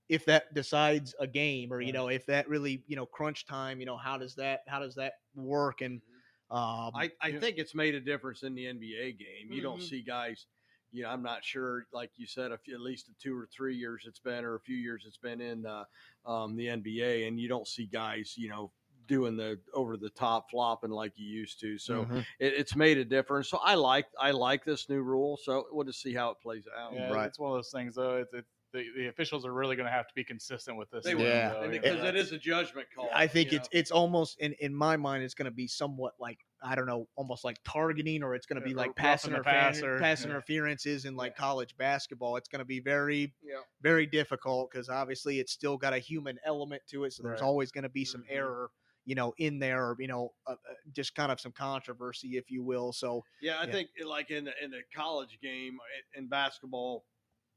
[0.10, 3.80] if that decides a game or you know if that really you know crunch time
[3.80, 6.02] you know how does that how does that work and
[6.50, 9.52] um I, I think it's made a difference in the NBA game.
[9.52, 9.84] You don't Mhm.
[9.90, 10.48] see guys,
[10.92, 13.46] you know, I'm not sure, like you said, a few, at least the two or
[13.46, 15.86] three years it's been, or a few years it's been in uh,
[16.26, 18.72] um, the NBA, and you don't see guys, you know,
[19.10, 21.78] doing the over the top flopping like you used to.
[21.78, 22.20] So mhm.
[22.40, 23.50] it, it's made a difference.
[23.50, 25.38] So I like I like this new rule.
[25.44, 26.94] So we'll just see how it plays out.
[26.94, 27.26] Yeah, Right.
[27.26, 28.18] it's one of those things though.
[28.18, 31.04] It's, it's the, the officials are really going to have to be consistent with this.
[31.04, 31.54] They will, Yeah.
[31.54, 32.10] though, and you because know.
[32.10, 33.10] it is a judgment call.
[33.12, 33.80] I think it's know.
[33.80, 37.08] it's almost in in my mind it's going to be somewhat like I don't know
[37.16, 39.78] almost like targeting or it's going to be Yeah, like rough pass, in the interference,
[39.78, 40.28] passer, pass yeah.
[40.30, 42.36] interferences in like college basketball.
[42.36, 43.56] It's going to be very yeah.
[43.82, 47.14] very difficult because obviously it's still got a human element to it.
[47.14, 48.36] So there's always going to be some Mhm.
[48.36, 48.70] error,
[49.10, 52.52] you know, in there, or, you know, uh, uh, just kind of some controversy, if
[52.52, 52.94] you will.
[52.94, 53.72] So Yeah, I Yeah.
[53.72, 55.80] think uh, like in the in the college game
[56.14, 57.06] in basketball,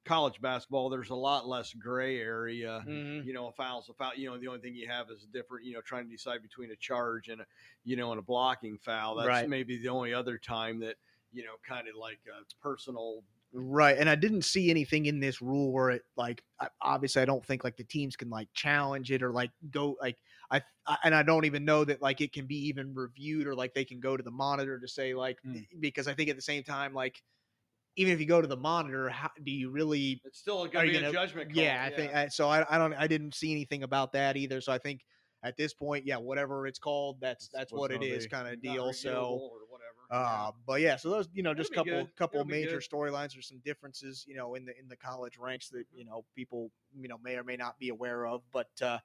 [0.04, 2.86] college basketball, there's a lot less gray area.
[2.86, 3.22] Mm-hmm.
[3.22, 4.14] You know, a foul's a foul.
[4.14, 5.64] You know, the only thing you have is a different.
[5.66, 7.46] You know, trying to decide between a charge and a,
[7.84, 9.16] you know, and a blocking foul.
[9.16, 9.46] That's Right.
[9.46, 10.96] maybe the only other time that
[11.32, 13.24] you know, kind of like a personal.
[13.54, 16.42] Right, and I didn't see anything in this rule where it like
[16.80, 20.16] obviously I don't think like the teams can like challenge it or like go like
[20.52, 23.54] I, I and I don't even know that like it can be even reviewed or
[23.54, 25.60] like they can go to the monitor to say like Hmm.
[25.80, 27.22] because I think at the same time like
[27.96, 30.92] even if you go to the monitor how do you really It's still going to
[30.92, 31.62] be a gonna- judgment call.
[31.62, 34.60] yeah, I think I, so I, I don't I didn't see anything about that either
[34.60, 35.00] so I think
[35.42, 38.92] at this point yeah whatever it's called that's That's what it is kind of deal
[38.92, 39.88] so or whatever.
[40.10, 43.42] uh, but yeah, so those you know just It'll couple couple It'll major storylines or
[43.42, 45.98] some differences you know in the in the college ranks that Mm-hmm.
[45.98, 48.42] you know people you know may or may not be aware of.
[48.52, 48.98] But uh,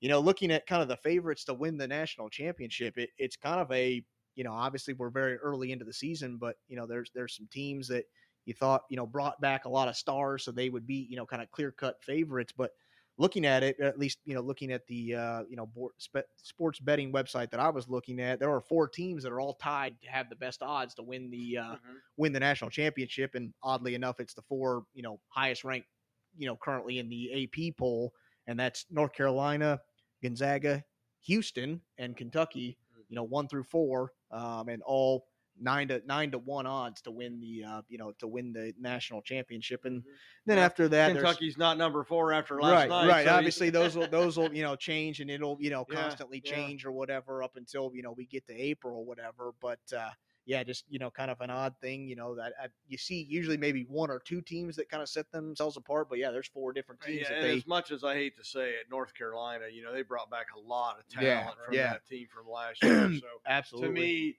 [0.00, 3.36] you know, looking at kind of the favorites to win the national championship, it, it's
[3.36, 4.04] kind of a
[4.34, 7.48] you know obviously we're very early into the season, but you know there's there's some
[7.50, 8.04] teams that
[8.44, 11.16] you thought you know brought back a lot of stars, so they would be you
[11.16, 12.72] know kind of clear cut favorites, but
[13.16, 15.92] looking at it, at least you know, looking at the uh, you know board,
[16.36, 19.54] sports betting website that I was looking at, there are four teams that are all
[19.54, 22.02] tied to have the best odds to win the uh, Mhm.
[22.16, 25.88] win the national championship, and oddly enough, it's the four you know highest ranked
[26.36, 28.12] you know currently in the AP poll,
[28.46, 29.80] and that's North Carolina,
[30.22, 30.84] Gonzaga,
[31.20, 32.78] Houston, and Kentucky.
[33.08, 35.26] You know, one through four, um, and all
[35.56, 38.72] nine to nine to one odds to win the uh, you know to win the
[38.78, 40.18] national championship, and Mhm.
[40.46, 43.16] then Yeah, after that, Kentucky's not number four after last right, night.
[43.16, 43.26] right.
[43.26, 46.40] so Obviously, those will those will you know change, and it'll you know Yeah, constantly
[46.42, 46.72] yeah.
[46.72, 49.52] change or whatever up until you know we get to April or whatever.
[49.60, 50.10] But uh,
[50.46, 53.22] yeah, just you know, kind of an odd thing, you know, that I, you see
[53.22, 56.08] usually maybe one or two teams that kind of set themselves apart.
[56.08, 57.56] But yeah, there's four different teams Yeah, they.
[57.56, 60.48] as much as I hate to say it, North Carolina, you know, they brought back
[60.56, 61.92] a lot of talent Yeah, from yeah.
[61.92, 63.10] that team from last year.
[63.20, 63.88] So Absolutely.
[63.88, 64.38] to me,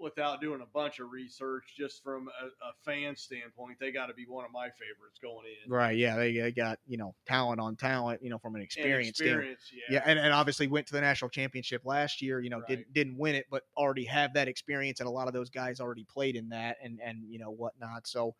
[0.00, 4.14] without doing a bunch of research, just from a, a fan standpoint, they got to
[4.14, 5.70] be one of my favorites going in.
[5.70, 5.96] Right.
[5.96, 9.16] Yeah, they, they got you know talent on talent, you know, from an experience.
[9.16, 9.58] standpoint.
[9.58, 9.96] experience, yeah.
[9.96, 12.40] Yeah, and, and obviously went to the national championship last year.
[12.40, 12.68] You know, Right.
[12.68, 15.80] didn't didn't win it, but already have that experience, and a lot of those guys
[15.80, 18.06] already played in that, and and you know whatnot.
[18.06, 18.34] So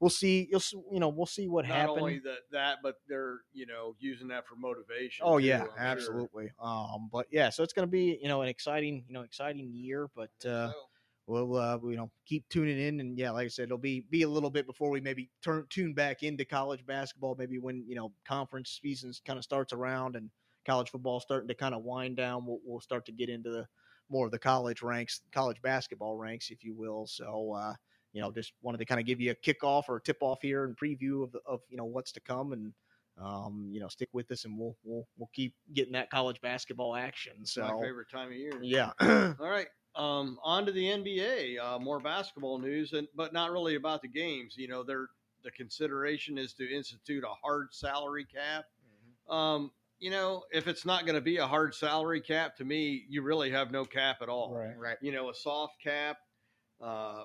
[0.00, 0.48] we'll see.
[0.50, 1.98] You'll you know we'll see what Not happens.
[1.98, 5.26] only that, that, but they're you know using that for motivation.
[5.26, 5.78] Oh too, yeah, I'm sure.
[5.78, 6.50] absolutely.
[6.60, 9.72] Um, but yeah, so it's going to be you know an exciting you know exciting
[9.72, 10.72] year, but uh, So,
[11.26, 14.22] we'll uh, you know keep tuning in, and yeah, like I said, it'll be be
[14.22, 17.94] a little bit before we maybe turn tune back into college basketball, maybe when you
[17.96, 20.30] know conference seasons kind of starts around and
[20.64, 22.46] college football starting to kind of wind down.
[22.46, 23.66] We'll, we'll start to get into the
[24.08, 27.06] more of the college ranks, college basketball ranks, if you will.
[27.06, 27.74] So uh,
[28.12, 30.42] you know, just wanted to kind of give you a kickoff or a tip off
[30.42, 32.74] here and preview of, of you know what's to come and
[33.16, 36.94] um, you know stick with us and we'll we'll we'll keep getting that college basketball
[36.94, 37.34] action.
[37.40, 38.62] It's my So favorite time of year.
[38.62, 38.92] yeah,
[39.38, 39.68] All right.
[39.96, 41.58] Um, on to the NBA.
[41.60, 44.54] Uh, more basketball news, and but not really about the games.
[44.56, 45.08] You know, they're
[45.44, 48.64] the consideration is to institute a hard salary cap.
[49.28, 53.04] Um, you know, if it's not going to be a hard salary cap, to me,
[53.08, 54.54] you really have no cap at all.
[54.54, 54.76] Right.
[54.76, 54.96] right.
[55.00, 56.18] You know, a soft cap.
[56.80, 57.22] Uh,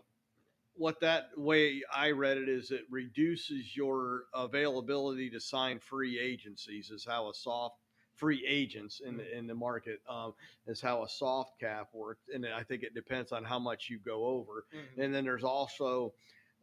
[0.75, 6.89] what that way I read it is it reduces your availability to sign free agencies.
[6.91, 7.79] Is how a soft
[8.19, 10.34] free agents in the in the market um,
[10.67, 13.97] is how a soft cap works, and I think it depends on how much you
[13.99, 14.65] go over.
[15.01, 16.13] And then there's also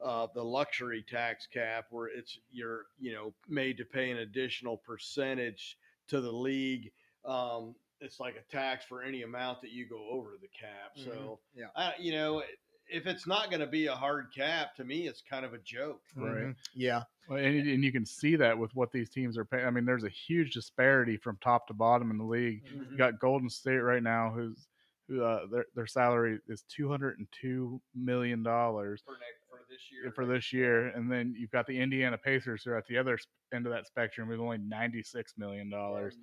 [0.05, 4.77] uh, the luxury tax cap where it's you're you know made to pay an additional
[4.77, 6.93] percentage to the league.
[7.25, 10.93] Um, it's like a tax for any amount that you go over the cap.
[10.97, 11.39] So Mhm.
[11.61, 11.67] Yeah.
[11.75, 12.43] I, you know
[12.89, 15.59] if it's not going to be a hard cap, to me it's kind of a
[15.59, 16.03] joke.
[16.15, 16.45] Right.
[16.45, 16.57] Mhm.
[16.75, 17.03] Yeah.
[17.29, 19.67] Well, and, and you can see that with what these teams are paying.
[19.67, 22.65] I mean, there's a huge disparity from top to bottom in the league.
[22.67, 22.93] Mm-hmm.
[22.93, 24.69] You got Golden State right now, who's
[25.09, 29.59] who uh, their their salary is two hundred and two million dollars For next for
[29.69, 30.13] this year.
[30.13, 33.19] for this year, and then you've got the Indiana Pacers who are at the other
[33.55, 36.17] end of that spectrum with only ninety six million dollars.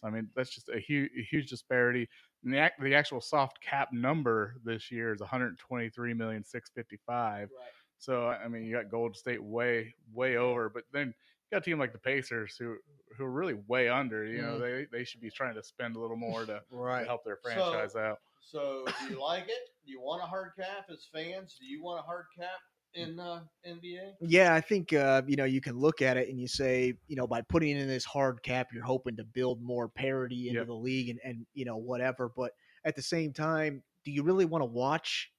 [0.00, 2.08] So I mean, that's just a huge a huge disparity.
[2.44, 6.44] And the the actual soft cap number this year is one hundred twenty three million
[6.44, 7.48] six fifty five.
[7.56, 7.72] Right.
[7.98, 11.64] So I mean, you got Golden State way way over, but then you got a
[11.64, 12.76] team like the Pacers who
[13.16, 14.24] who are really way under.
[14.24, 14.62] You know, mm-hmm.
[14.62, 17.50] they they should be trying to spend a little more to, to help their So-
[17.50, 18.18] franchise out.
[18.42, 19.68] So, do you like it?
[19.84, 21.56] Do you want a hard cap as fans?
[21.60, 22.58] Do you want a hard cap
[22.94, 24.12] in uh, NBA?
[24.20, 27.16] Yeah, I think uh, you know you can look at it and you say, you
[27.16, 30.66] know, by putting in this hard cap, you're hoping to build more parity into Yep.
[30.66, 32.30] the league and and you know whatever.
[32.34, 32.52] But
[32.84, 35.30] at the same time, do you really want to watch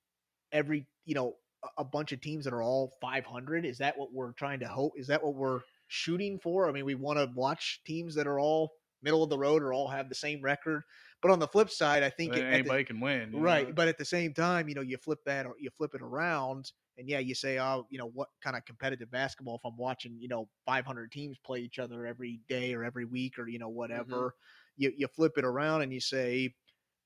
[0.52, 1.36] every you know
[1.78, 3.66] a- bunch of teams that are all 500?
[3.66, 4.94] Is that what we're trying to hope?
[4.96, 6.68] Is that what we're shooting for?
[6.70, 8.72] I mean, we want to watch teams that are all
[9.04, 10.84] middle of the road or all have the same record.
[11.22, 13.74] But on the flip side, I think it, at the- anybody can win, right know?
[13.74, 16.72] but at the same time you know you flip that or you flip it around
[17.02, 20.18] and yeah you say oh you know what kind of competitive basketball if i'm watching
[20.20, 23.70] you know 500 teams play each other every day or every week or you know
[23.70, 24.34] whatever
[24.78, 26.54] you, you flip it around and you say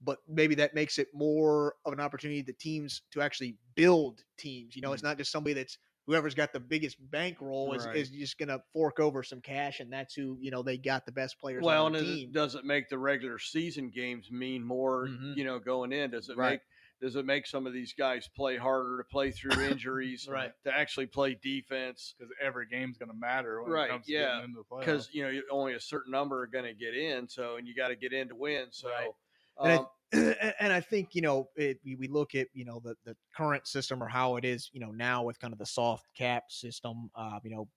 [0.02, 4.76] but maybe that makes it more of an opportunity to teams to actually build teams
[4.76, 7.94] you know it's not just somebody that's whoever's got the biggest bankroll is, Right.
[7.94, 11.06] is just going to fork over some cash and that's who you know they got
[11.06, 13.90] the best players Well, on and the team it, does it make the regular season
[13.90, 15.12] games mean more?
[15.12, 15.34] Mhm.
[15.34, 16.40] You know, going in, does it Right.
[16.40, 16.62] make
[17.02, 20.52] does it make some of these guys play harder to play through injuries, Right.
[20.64, 24.14] To actually play defense, because every game's going to matter when Right, it comes to
[24.14, 26.96] yeah, getting into the because you know only a certain number are going to get
[26.96, 28.68] in, so and you got to get in to win.
[28.72, 29.12] So, Right.
[29.64, 29.88] And I- um,
[30.60, 33.68] and I think you know it, we we look at you know the the current
[33.68, 37.10] system or how it is you know now with kind of the soft cap system.
[37.16, 37.68] Uh, you know,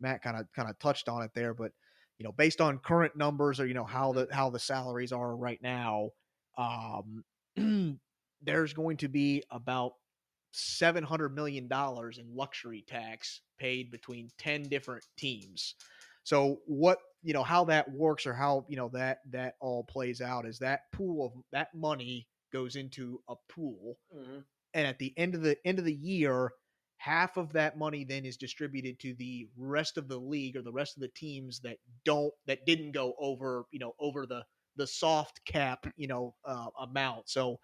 [0.00, 1.72] Matt kind of kind of touched on it there, but
[2.18, 5.36] you know, based on current numbers or you know how the how the salaries are
[5.36, 6.10] right now,
[6.56, 7.24] um,
[8.42, 9.92] there's going to be about
[10.52, 15.74] seven hundred million dollars in luxury tax paid between ten different teams.
[16.24, 20.20] So what you know how that works or how you know that that all plays
[20.20, 24.44] out is that pool of that money goes into a pool mhm.
[24.74, 26.50] and at the end of the end of the year
[26.98, 30.72] half of that money then is distributed to the rest of the league or the
[30.72, 34.42] rest of the teams that don't that didn't go over you know over the
[34.76, 37.58] the soft cap you know uh, amount so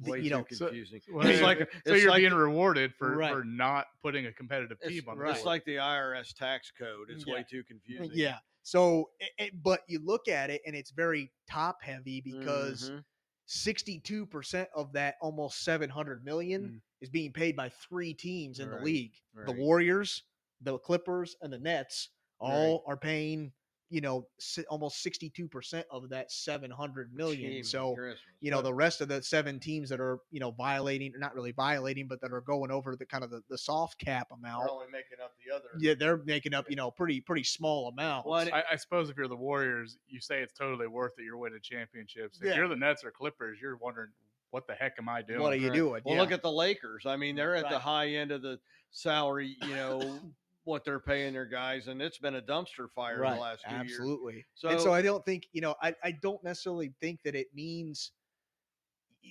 [0.00, 1.00] way you too know so- confusing.
[1.10, 3.32] Well, it's like so it's you're like being rewarded for, Right.
[3.32, 5.36] for not putting a competitive it's, team on the right.
[5.36, 7.08] it's like the IRS tax code.
[7.10, 7.34] It's Yeah.
[7.34, 8.10] way too confusing.
[8.14, 12.90] yeah so it, it- but you look at it and it's very top heavy because
[12.90, 13.04] Mhm.
[13.48, 16.80] 62% of that almost 700 million Mm.
[17.00, 19.14] is being paid by three teams in Right, the league.
[19.46, 19.52] The.
[19.52, 20.22] Warriors,
[20.60, 22.92] the Clippers, and the Nets all Right.
[22.92, 23.52] are paying,
[23.92, 24.26] you know,
[24.70, 27.50] almost 62% of that 700 million.
[27.52, 28.18] Jeez, so, Christmas.
[28.40, 31.34] you know, But- the rest of the seven teams that are, you know, violating, not
[31.34, 34.38] really violating, but that are going over the kind of the, the soft cap they're
[34.38, 34.70] amount.
[34.70, 35.68] only making up the other.
[35.78, 38.26] Yeah, they're making up, you know, pretty, pretty small amounts.
[38.26, 41.24] Well, I, I suppose if you're the Warriors, you say it's totally worth it.
[41.24, 42.38] You're winning championships.
[42.40, 42.56] If Yeah.
[42.56, 44.08] you're the Nets or Clippers, you're wondering
[44.50, 45.40] what the heck am I doing?
[45.40, 46.02] what are you doing?
[46.04, 46.20] Well, Yeah.
[46.20, 47.04] look at the Lakers.
[47.06, 48.58] I mean, they're at the high end of the
[48.90, 50.18] salary, you know,
[50.64, 53.74] what they're paying their guys, and it's been a dumpster fire in the last two
[53.74, 53.90] years.
[53.92, 54.44] absolutely.
[54.54, 57.48] So, and so I don't think you know I, I don't necessarily think that it
[57.54, 58.12] means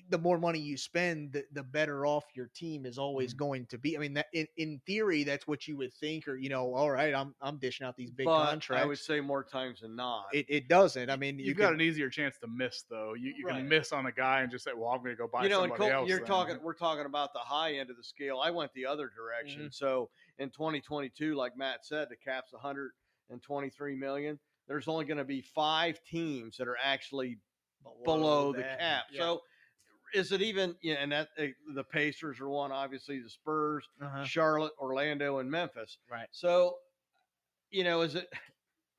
[0.09, 3.37] the more money you spend, the, the better off your team is always Mhm.
[3.37, 3.97] going to be.
[3.97, 6.89] I mean, that in, in theory, that's what you would think, or you know, all
[6.89, 8.81] right, I'm I'm dishing out these big but contracts.
[8.85, 10.27] I would say more times than not.
[10.31, 11.09] it, it doesn't.
[11.09, 13.15] I mean, you You've got could- an easier chance to miss though.
[13.15, 13.57] You, you Right.
[13.57, 15.49] can miss on a guy and just say, "Well, I'm going to go buy you
[15.49, 16.27] know, and somebody Colton, else." you're then.
[16.27, 16.57] talking.
[16.63, 18.39] We're talking about the high end of the scale.
[18.41, 19.63] I went the other direction.
[19.63, 19.71] Mm-hmm.
[19.71, 20.09] So
[20.41, 24.39] in 2022, like Matt said, the cap's 123 million.
[24.67, 27.37] There's only going to be five teams that are actually
[28.05, 29.05] below the cap.
[29.11, 29.19] yeah.
[29.19, 29.41] So
[30.13, 30.75] is it even?
[30.81, 32.71] Yeah, and that eh, the Pacers are one.
[32.71, 34.23] Obviously, the Spurs, Uh-huh.
[34.25, 35.97] Charlotte, Orlando, and Memphis.
[36.09, 36.27] Right.
[36.31, 36.75] So,
[37.69, 38.27] you know, is it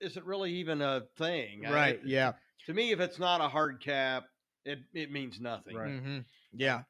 [0.01, 1.63] is it really even a thing?
[1.63, 2.33] Right, it- yeah,
[2.67, 4.25] To me, if it's not a hard cap,
[4.65, 5.77] it it means nothing.
[5.77, 5.99] Right.
[6.01, 6.19] hmm
[6.53, 6.83] Yeah.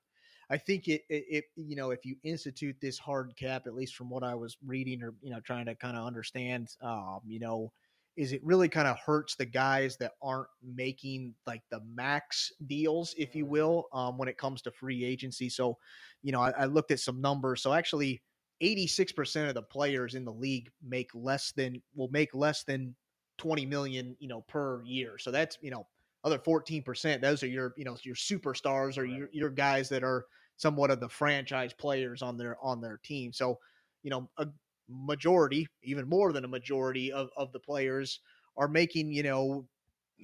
[0.51, 3.97] I think it, it, it, you know, if you institute this hard cap, at least
[3.97, 7.41] from what I was reading or, you know, trying to kind of understand, um, you
[7.41, 7.73] know,
[8.17, 13.15] is it really kind of hurts the guys that aren't making like the max deals,
[13.17, 15.49] if you will, um, when it comes to free agency.
[15.49, 15.79] So,
[16.23, 17.63] you know, I, I looked at some numbers.
[17.63, 18.23] So actually,
[18.63, 22.95] 86% of the players in the league make less than, will make less than
[23.39, 25.17] 20 million, you know, per year.
[25.19, 25.87] So that's, you know,
[26.25, 29.19] other 14%, those are your, you know, your superstars or Right.
[29.19, 33.33] your, your guys that are somewhat of the franchise players on their, on their team.
[33.33, 33.59] So,
[34.03, 34.47] you know, a
[34.89, 38.21] majority, even more than a majority of, of the players
[38.57, 39.67] are making, you know,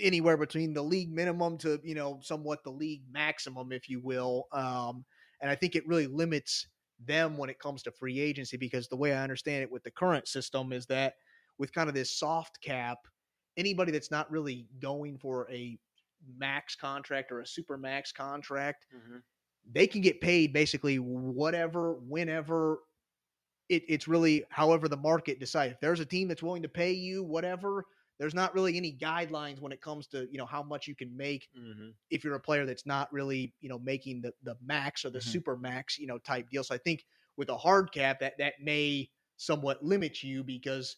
[0.01, 4.47] anywhere between the league minimum to, you know, somewhat the league maximum, if you will.
[4.53, 5.05] Um,
[5.41, 6.67] and I think it really limits
[7.05, 9.91] them when it comes to free agency because the way I understand it with the
[9.91, 11.15] current system is that
[11.59, 12.99] with kind of this soft cap,
[13.57, 15.79] anybody that's not really going for a
[16.27, 19.21] max contract or a super max contract, Mhm.
[19.71, 22.81] they can get paid basically whatever, whenever.
[23.69, 25.75] It, it's really however the market decides.
[25.75, 27.85] If there's a team that's willing to pay you whatever,
[28.19, 31.17] there's not really any guidelines when it comes to you know how much you can
[31.17, 31.99] make Mhm.
[32.11, 35.21] if you're a player that's not really you know making the the max or the
[35.21, 35.23] Mhm.
[35.23, 36.65] super max you know type deal.
[36.65, 40.97] So I think with a hard cap that that may somewhat limit you because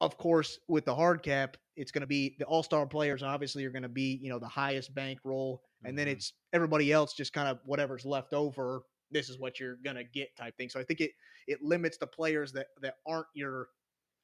[0.00, 3.70] of course with the hard cap it's going to be the all-star players obviously are
[3.70, 6.12] going to be you know the highest bankroll and then Mhm.
[6.12, 10.04] it's everybody else just kind of whatever's left over this is what you're going to
[10.04, 11.12] get type thing so i think it
[11.46, 13.68] it limits the players that that aren't your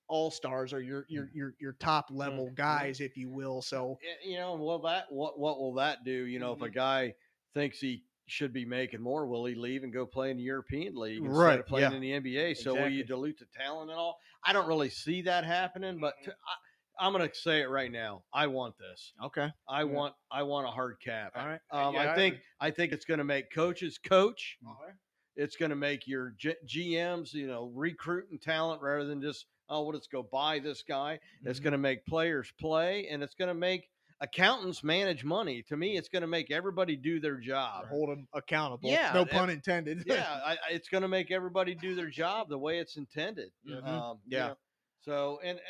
[0.08, 2.54] all-stars or your your your, your top level Mhm.
[2.54, 6.12] guys if you will so You know, well, that what what will that do?
[6.12, 6.64] You know, if Mm-hmm.
[6.66, 7.14] a guy
[7.54, 10.94] thinks he should be making more, will he leave and go play in the European
[10.94, 11.96] League instead Right, of playing yeah.
[11.96, 12.54] in the NBA?
[12.54, 14.18] So will you dilute the talent and all?
[14.44, 16.30] I don't really see that happening, but Mm-hmm.
[16.30, 16.54] to, I,
[17.00, 18.22] I'm going to say it right now.
[18.32, 19.12] I want this.
[19.24, 19.84] okay I Yeah.
[19.84, 21.32] want I want a hard cap.
[21.36, 22.44] all right Um, Yeah, I I think agree.
[22.60, 24.58] I think it's going to make coaches coach.
[24.66, 24.94] all right
[25.36, 29.82] It's going to make your G- GMs, you know, recruiting talent rather than just oh,
[29.82, 31.18] well, let's go buy this guy.
[31.44, 31.64] It's Mhm.
[31.64, 35.62] going to make players play, and it's going to make accountants manage money.
[35.64, 37.86] To me, it's going to make everybody do their job.
[37.86, 38.88] hold them accountable.
[38.90, 40.04] Yeah, no that- pun intended.
[40.06, 43.52] yeah, I, I- it's going to make everybody do their job the way it's intended.
[43.68, 43.86] Mhm.
[43.86, 44.46] Um, you Yeah.
[44.48, 44.56] know,
[45.00, 45.62] So, and uh,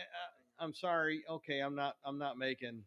[0.60, 1.22] I'm sorry.
[1.28, 1.96] Okay, I'm not.
[2.04, 2.82] I'm not making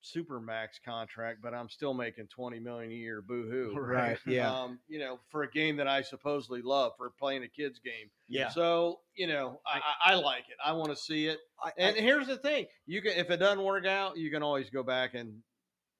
[0.00, 3.22] super max contract, but I'm still making 20 million a year.
[3.26, 3.74] Boo hoo.
[3.80, 4.18] right.
[4.26, 4.52] Yeah.
[4.52, 8.10] Um, you know, for a game that I supposedly love for playing a kids game.
[8.28, 8.50] yeah.
[8.50, 9.80] So, you know, I,
[10.12, 10.56] I, like it.
[10.64, 11.38] I want to see it.
[11.62, 14.42] I- And I- here's the thing: you can, if it doesn't work out, you can
[14.42, 15.38] always go back and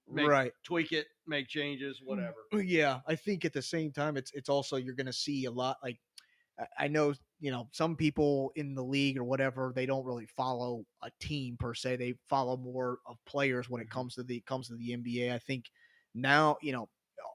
[0.06, 0.52] make, right.
[0.64, 2.34] tweak it, make changes, whatever.
[2.52, 3.00] Yeah.
[3.08, 5.78] I think at the same time, it's it's also you're going to see a lot.
[5.82, 5.98] Like
[6.78, 10.84] I know you know some people in the league or whatever they don't really follow
[11.02, 11.96] a team per se.
[11.96, 13.98] They follow more of players when it Mm-hmm.
[13.98, 15.34] comes to the comes to the NBA.
[15.34, 15.70] I think
[16.14, 16.88] now you know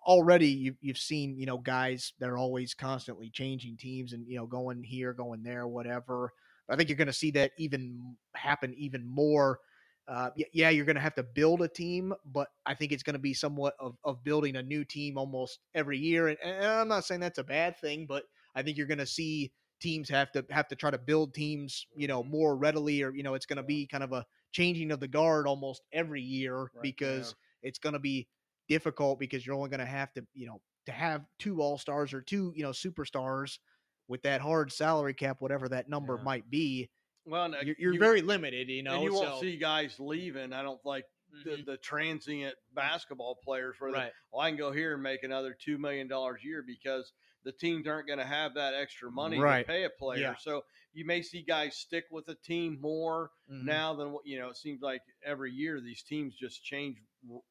[0.05, 4.37] already you've, you've seen you know guys that are always constantly changing teams and you
[4.37, 6.33] know going here going there whatever
[6.69, 9.59] i think you're going to see that even happen even more
[10.07, 13.13] uh, yeah you're going to have to build a team but i think it's going
[13.13, 16.87] to be somewhat of, of building a new team almost every year and, and i'm
[16.87, 18.23] not saying that's a bad thing but
[18.55, 21.85] i think you're going to see teams have to have to try to build teams
[21.95, 24.91] you know more readily or you know it's going to be kind of a changing
[24.91, 28.27] of the guard almost every year Right, because it's going to be
[28.67, 32.13] difficult because you're only going to have to, you know, to have two all stars
[32.13, 33.59] or two, you know, superstars
[34.07, 36.23] with that hard salary cap, whatever that number Yeah.
[36.23, 36.89] might be.
[37.25, 38.95] Well, uh, You're, you're you- very limited, you know.
[38.95, 40.53] and you won't see guys leaving.
[40.53, 41.05] I don't like
[41.43, 41.65] the, Mhm.
[41.65, 44.13] the transient basketball players where they, right.
[44.31, 47.13] well, I can go here and make another two million dollars a year because
[47.43, 49.65] the teams aren't going to have that extra money Right.
[49.65, 50.19] to pay a player.
[50.19, 50.35] Yeah.
[50.37, 50.63] So
[50.93, 53.63] you may see guys stick with a team more Mhm.
[53.63, 54.49] now than what you know.
[54.49, 56.97] It seems like every year these teams just change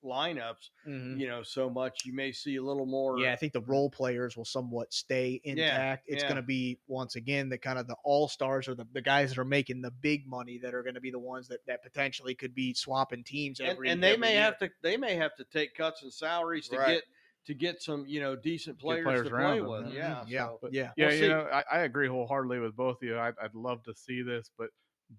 [0.02, 1.20] lineups, Mhm.
[1.20, 2.04] you know, so much.
[2.04, 3.18] You may see a little more.
[3.18, 6.04] Yeah, I think the role players will somewhat stay intact.
[6.08, 6.28] it's yeah.
[6.28, 9.30] going to be once again the kind of the all stars or the, the guys
[9.30, 11.82] that are making the big money that are going to be the ones that, that
[11.82, 14.42] potentially could be swapping teams and, every and they every may year.
[14.42, 16.94] have to they may have to take cuts in salaries to Right.
[16.94, 17.04] get
[17.48, 19.92] to get some you know decent players, players to play them, with.
[19.92, 20.92] Yeah, yeah, so- But- yeah.
[20.96, 23.18] Yeah, We'll you know, I, I agree wholeheartedly with both of you.
[23.18, 24.68] I'd, I'd love to see this, but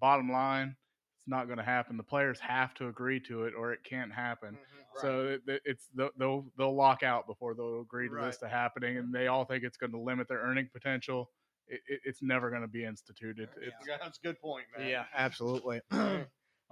[0.00, 0.76] bottom line,
[1.18, 1.96] it's not going to happen.
[1.96, 4.56] The players have to agree to it, or it can't happen.
[5.00, 8.48] So it, it- it's they'll- they'll they'll lock out before they'll agree to this to
[8.48, 11.30] happening, and they all think it's going to limit their earning potential.
[11.66, 13.48] It, it, it's never going to be instituted.
[13.60, 14.88] It's, Yeah, that's a good point, man.
[14.88, 15.80] Yeah, absolutely.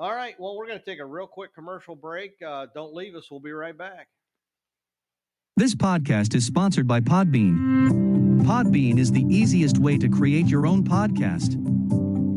[0.00, 0.38] All right.
[0.38, 2.40] Well, we're going to take a real quick commercial break.
[2.40, 3.28] Uh, don't leave us.
[3.32, 4.06] We'll be right back.
[5.58, 8.44] This podcast is sponsored by Podbean.
[8.44, 11.56] Podbean is the easiest way to create your own podcast.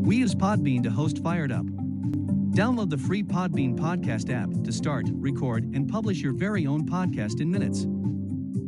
[0.04, 1.64] We use Podbean to host Fired Up.
[1.64, 7.40] Download the free Podbean podcast app to start, record, and publish your very own podcast
[7.40, 7.86] in minutes.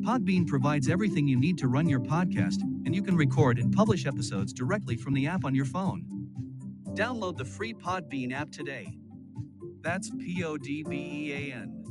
[0.06, 4.06] Podbean provides everything you need to run your podcast, and you can record and publish
[4.06, 6.06] episodes directly from the app on your phone.
[6.90, 8.96] Download the free Podbean app today.
[9.80, 11.83] That's P O D B E A N.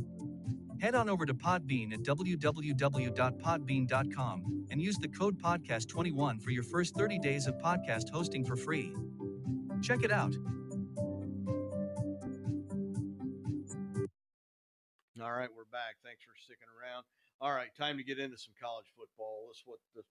[0.83, 6.93] Head on over to Podbean at www.podbean.com and use the code podcast21 for your first
[6.97, 8.93] 30 days of podcast hosting for free.
[9.81, 10.35] Check it out.
[15.21, 15.95] All right, we're back.
[16.03, 17.05] Thanks for sticking around.
[17.39, 19.45] All right, time to get into some college football.
[19.47, 20.01] That's what the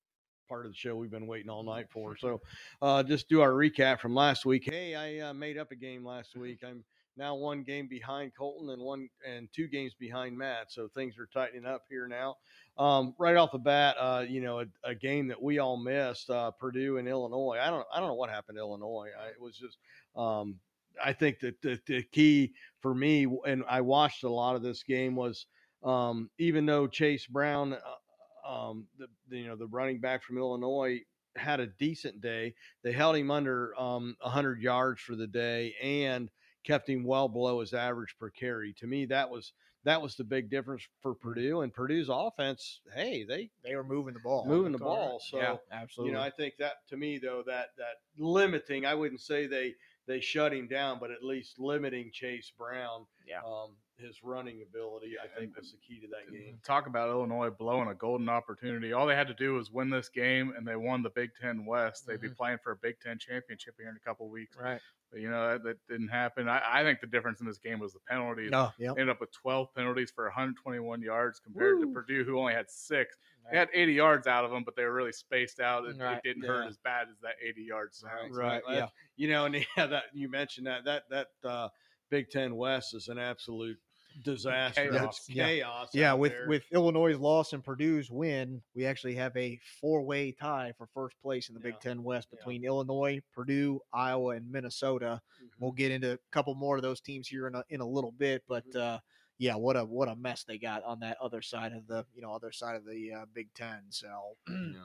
[0.48, 2.16] part of the show we've been waiting all night for.
[2.16, 2.40] So,
[2.80, 4.64] uh, just do our recap from last week.
[4.64, 6.60] Hey, I uh, made up a game last week.
[6.66, 6.82] I'm
[7.16, 10.72] now one game behind Colton and one and two games behind Matt.
[10.72, 12.36] So things are tightening up here now.
[12.78, 16.30] Um, right off the bat, uh, you know, a, a game that we all missed,
[16.30, 17.58] uh, Purdue and Illinois.
[17.60, 19.08] I don't, I don't know what happened to Illinois.
[19.20, 19.76] I, it was just,
[20.16, 20.56] um,
[21.02, 24.82] I think that the, the key for me, and I watched a lot of this
[24.82, 25.46] game, was
[25.82, 30.38] um, even though Chase Brown, uh, um, the, the you know the running back from
[30.38, 31.00] Illinois,
[31.36, 36.30] had a decent day, they held him under um, 100 yards for the day and
[36.64, 38.72] kept him well below his average per carry.
[38.74, 39.52] To me, that was
[39.84, 42.80] that was the big difference for Purdue and Purdue's offense.
[42.94, 44.46] Hey, they they were moving the ball.
[44.46, 45.20] moving the ball.
[45.28, 46.12] So yeah, absolutely.
[46.12, 49.74] you know, I think that to me though that that limiting, I wouldn't say they
[50.06, 53.40] they shut him down, but at least limiting Chase Brown, Yeah.
[53.46, 56.58] um, his running ability, I think and- was the key to that game.
[56.64, 58.92] Talk about Illinois blowing a golden opportunity.
[58.92, 61.64] All they had to do was win this game, and they won the Big Ten
[61.64, 62.06] West.
[62.06, 64.56] They'd be playing for a Big Ten championship here in a couple weeks.
[64.56, 64.80] right.
[65.10, 66.48] But you know that, that didn't happen.
[66.48, 68.50] I, I think the difference in this game was the penalties.
[68.50, 68.92] No, yeah.
[68.92, 71.84] Ended up with 12 penalties for 121 yards compared Woo.
[71.84, 73.16] to Purdue, who only had six.
[73.50, 75.84] They had 80 yards out of them, but they were really spaced out.
[75.84, 76.48] It, Right, it didn't yeah.
[76.48, 78.34] hurt as bad as that 80 yards sounds.
[78.34, 78.86] Right, Well, yeah.
[79.16, 81.68] You know, and yeah, that you mentioned that that that uh,
[82.12, 83.78] Big Ten West is an absolute
[84.22, 84.90] disaster.
[84.90, 85.18] Chaos.
[85.20, 85.46] It's Yeah.
[85.46, 85.88] chaos.
[85.94, 86.46] Yeah, with there.
[86.46, 91.48] with Illinois' loss and Purdue's win, we actually have a four-way tie for first place
[91.48, 92.36] in the Big Ten West Yeah.
[92.36, 95.22] between Illinois, Purdue, Iowa, and Minnesota.
[95.42, 95.48] Mhm.
[95.58, 98.12] We'll get into a couple more of those teams here in a, in a little
[98.12, 98.76] bit, but Mhm.
[98.78, 99.00] uh,
[99.38, 102.20] yeah, what a what a mess they got on that other side of the you
[102.20, 103.86] know other side of the uh, Big Ten.
[103.88, 104.84] So Yeah.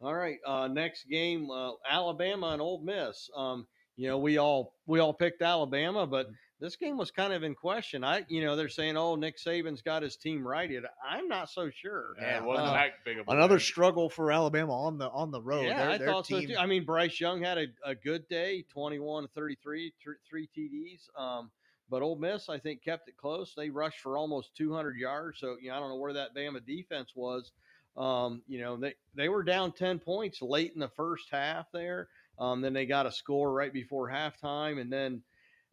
[0.00, 0.38] All right.
[0.46, 3.28] Uh, next game, uh, Alabama and Ole Miss.
[3.34, 3.66] Um,
[3.96, 6.28] you know, we all we all picked Alabama, but
[6.60, 8.02] this game was kind of in question.
[8.04, 11.70] I, you know, they're saying, "Oh, Nick Saban's got his team righted." I'm not so
[11.70, 12.14] sure.
[12.20, 13.60] Yeah, it wasn't Uh, that big of a another win.
[13.60, 15.66] struggle for Alabama on the on the road.
[15.66, 16.56] yeah, Their- I their thought so too.
[16.58, 21.08] I mean, Bryce Young had a, a good day, 21 to 33, th- three TDs.
[21.20, 21.50] Um,
[21.90, 23.54] but Ole Miss, I think, kept it close.
[23.56, 25.38] They rushed for almost 200 yards.
[25.40, 27.50] So, you know, I don't know where that Bama defense was.
[27.96, 32.08] Um, you know, they, they were down 10 points late in the first half there.
[32.38, 35.22] Um, then they got a score right before halftime and then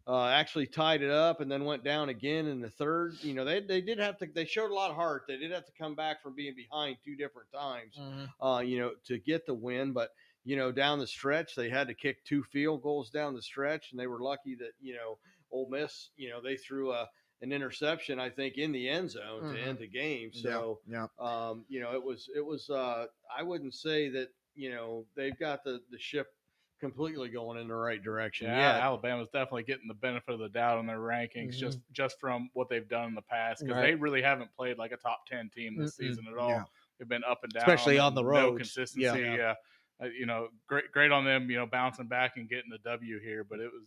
[0.08, 3.18] uh, actually tied it up and then went down again in the third.
[3.22, 5.24] You know, they, they did have to, they showed a lot of heart.
[5.28, 8.34] They did have to come back from being behind two different times Mhm.
[8.42, 9.94] uh, you know, to get the win.
[9.94, 10.12] But
[10.44, 13.92] you know, down the stretch, they had to kick two field goals down the stretch,
[13.92, 15.20] and they were lucky that you know,
[15.52, 17.10] Ole Miss, you know, they threw a
[17.42, 19.56] an interception, I think, in the end zone Mhm.
[19.56, 20.32] to end the game.
[20.32, 21.08] Yeah, So, yeah.
[21.20, 22.70] um, you know, it was it was.
[22.70, 26.35] Uh, I wouldn't say that you know they've got the the ship
[26.80, 28.48] completely going in the right direction.
[28.48, 28.80] Yeah.
[28.82, 31.60] Alabama's definitely getting the benefit of the doubt on their rankings Mhm.
[31.60, 33.88] just just from what they've done in the past because Right.
[33.92, 36.50] they really haven't played like a top ten team this Mm-mm, season at all.
[36.50, 36.64] yeah.
[37.00, 38.52] They've been up and down, Especially on the road.
[38.54, 39.04] no consistency.
[39.04, 39.16] Yeah.
[39.36, 39.56] Yeah,
[40.02, 41.50] Uh, you know, great great on them.
[41.50, 43.84] You know, bouncing back and getting the W here, but it was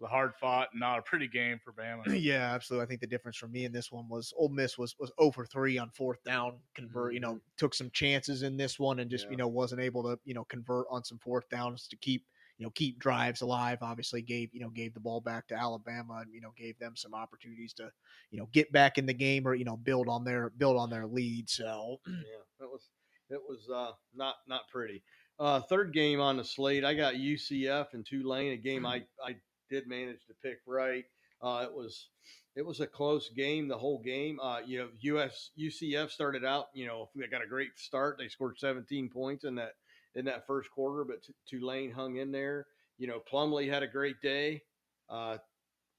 [0.00, 2.04] the hard fought, not a pretty game for Bama.
[2.20, 2.84] Yeah, absolutely.
[2.84, 5.44] I think the difference for me in this one was Ole Miss was was over
[5.44, 6.54] three on fourth down.
[6.74, 9.32] Convert, you know, took some chances in this one and just Yeah.
[9.32, 12.24] you know wasn't able to you know convert on some fourth downs to keep
[12.56, 13.78] you know keep drives alive.
[13.82, 16.94] Obviously, gave you know gave the ball back to Alabama and you know gave them
[16.96, 17.90] some opportunities to
[18.30, 20.88] you know get back in the game or you know build on their build on
[20.90, 21.48] their lead.
[21.50, 22.88] So yeah, it was
[23.28, 25.02] it was uh, not not pretty.
[25.38, 29.36] Uh, third game on the slate, I got UCF and Tulane, a game I I
[29.70, 31.04] did manage to pick right.
[31.42, 32.08] Uh, it was
[32.56, 34.38] it was a close game the whole game.
[34.42, 36.66] Uh, you know, US UCF started out.
[36.74, 38.16] You know, they got a great start.
[38.18, 39.72] They scored 17 points in that
[40.14, 42.66] in that first quarter, but T- Tulane hung in there.
[42.98, 44.62] You know, Plumlee had a great day.
[45.08, 45.38] Uh,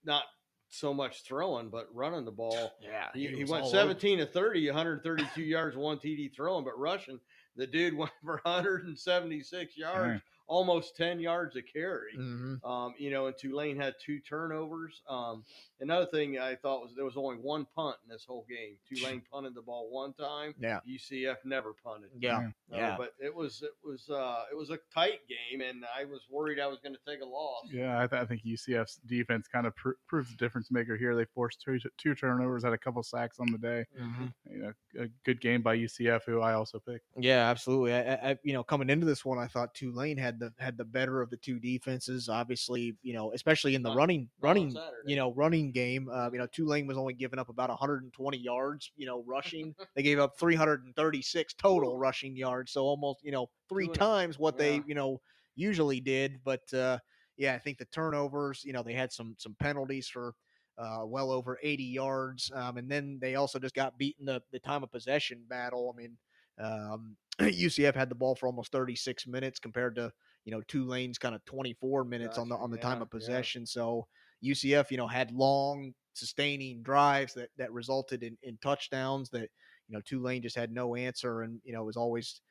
[0.03, 0.23] not
[0.69, 2.71] so much throwing, but running the ball.
[2.81, 3.77] Yeah, He, he went all over.
[3.77, 7.19] 17 to 30, 132 yards, one TD throwing, but rushing.
[7.55, 10.21] The dude went for 176 yards,
[10.51, 12.11] almost 10 yards a carry.
[12.17, 12.61] Mhm.
[12.65, 15.01] Um, you know, and Tulane had two turnovers.
[15.07, 15.45] Um,
[15.79, 18.75] another thing I thought was there was only one punt in this whole game.
[18.93, 20.53] Tulane punted the ball one time.
[20.59, 20.81] Yeah.
[20.85, 22.09] UCF never punted.
[22.19, 22.37] Yeah,
[22.71, 22.95] Uh, yeah.
[22.97, 26.59] but it was it was uh, it was a tight game, and I was worried
[26.59, 27.67] I was going to take a loss.
[27.71, 31.15] Yeah, I, th- I think UCF's defense kind of pr- proves the difference maker here.
[31.15, 33.85] They forced two, two turnovers, had a couple sacks on the day.
[33.97, 34.33] Mhm.
[34.49, 37.05] You know, a good game by UCF, who I also picked.
[37.17, 37.93] Yeah, absolutely.
[37.93, 40.77] I, I, I- you know, coming into this one, I thought Tulane had the had
[40.77, 42.27] the better of the two defenses.
[42.27, 46.09] Obviously, you know, especially in the Not- running not running, you know, running game.
[46.09, 48.91] Uh, you know, Tulane was only giving up about 120 yards.
[48.97, 49.73] You know, rushing.
[49.95, 54.81] they gave up 336 total rushing yards, so almost you know three times what they
[54.85, 55.21] you know
[55.55, 56.41] usually did.
[56.43, 56.97] But uh,
[57.37, 58.63] yeah, I think the turnovers.
[58.65, 60.33] You know, they had some some penalties for.
[60.77, 64.57] Uh, well over 80 yards, um, and then they also just got beaten the the
[64.57, 65.93] time of possession battle.
[65.93, 66.17] I mean,
[66.59, 70.11] um, UCF had the ball for almost 36 minutes compared to
[70.45, 73.43] you know Tulane's kind of 24 minutes on the on the time Yeah, of yeah.
[73.45, 73.65] possession.
[73.65, 74.07] So
[74.41, 79.49] UCF, you know, had long sustaining drives that that resulted in, in touchdowns that
[79.87, 82.41] you know Tulane just had no answer, and you know it was always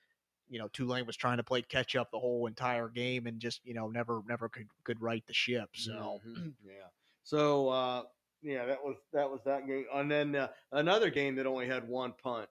[0.48, 3.64] you know Tulane was trying to play catch up the whole entire game and just
[3.64, 5.70] you know never never could could right the ship.
[5.74, 6.56] So Mhm.
[6.62, 6.88] yeah.
[7.22, 8.04] So uh,
[8.42, 11.86] yeah, that was that was that game, and then uh, another game that only had
[11.88, 12.48] one punt,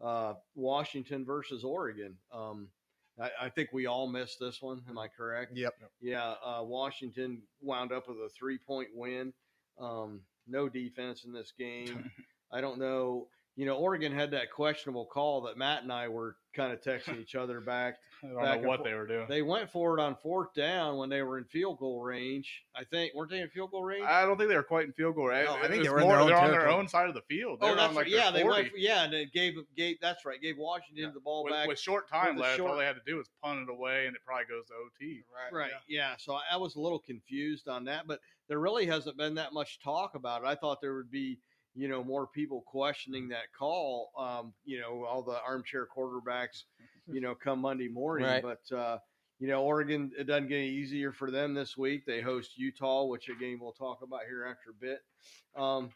[0.00, 2.16] uh, Washington versus Oregon.
[2.32, 2.68] Um,
[3.20, 4.82] I, I think we all missed this one.
[4.88, 5.56] Am I correct?
[5.56, 6.34] yep, Yeah.
[6.44, 9.32] Uh, Washington wound up with a three point win.
[9.78, 12.10] Um, no defense in this game.
[12.52, 13.28] I don't know.
[13.56, 17.20] You know, Oregon had that questionable call that Matt and I were kind of texting
[17.20, 17.96] each other back.
[18.24, 19.26] I don't Back know what fo- they were doing.
[19.30, 22.62] They went for it on fourth down when they were in field goal range.
[22.76, 24.04] I think weren't they in field goal range?
[24.06, 25.28] I don't think they were quite in field goal.
[25.28, 25.48] range.
[25.48, 27.14] No, I think they were in more- their own they're on their own side of
[27.14, 27.58] the field.
[27.62, 28.10] Oh, they oh, that's on like right.
[28.12, 28.60] their Yeah, they 40.
[28.60, 28.72] went.
[28.72, 29.96] For, yeah, and they gave gave.
[30.00, 30.40] That's right.
[30.40, 31.10] Gave Washington Yeah.
[31.14, 31.66] the ball with, back.
[31.66, 32.56] with short time the left.
[32.58, 34.74] short- All they had to do was punt it away, and it probably goes to
[34.74, 35.22] OT.
[35.52, 35.58] Right.
[35.64, 35.70] Right.
[35.88, 36.14] Yeah.
[36.18, 39.52] So I, I was a little confused on that, but there really hasn't been that
[39.54, 40.46] much talk about it.
[40.46, 41.38] I thought there would be,
[41.74, 44.10] you know, more people questioning that call.
[44.18, 46.64] Um, you know, all the armchair quarterbacks,
[47.06, 48.26] you know, come Monday morning.
[48.26, 48.42] Right.
[48.42, 48.98] But uh,
[49.38, 52.04] you know, Oregon it doesn't get any easier for them this week.
[52.06, 55.00] They host Utah, which a game we'll talk about here after a bit.
[55.56, 55.90] Um,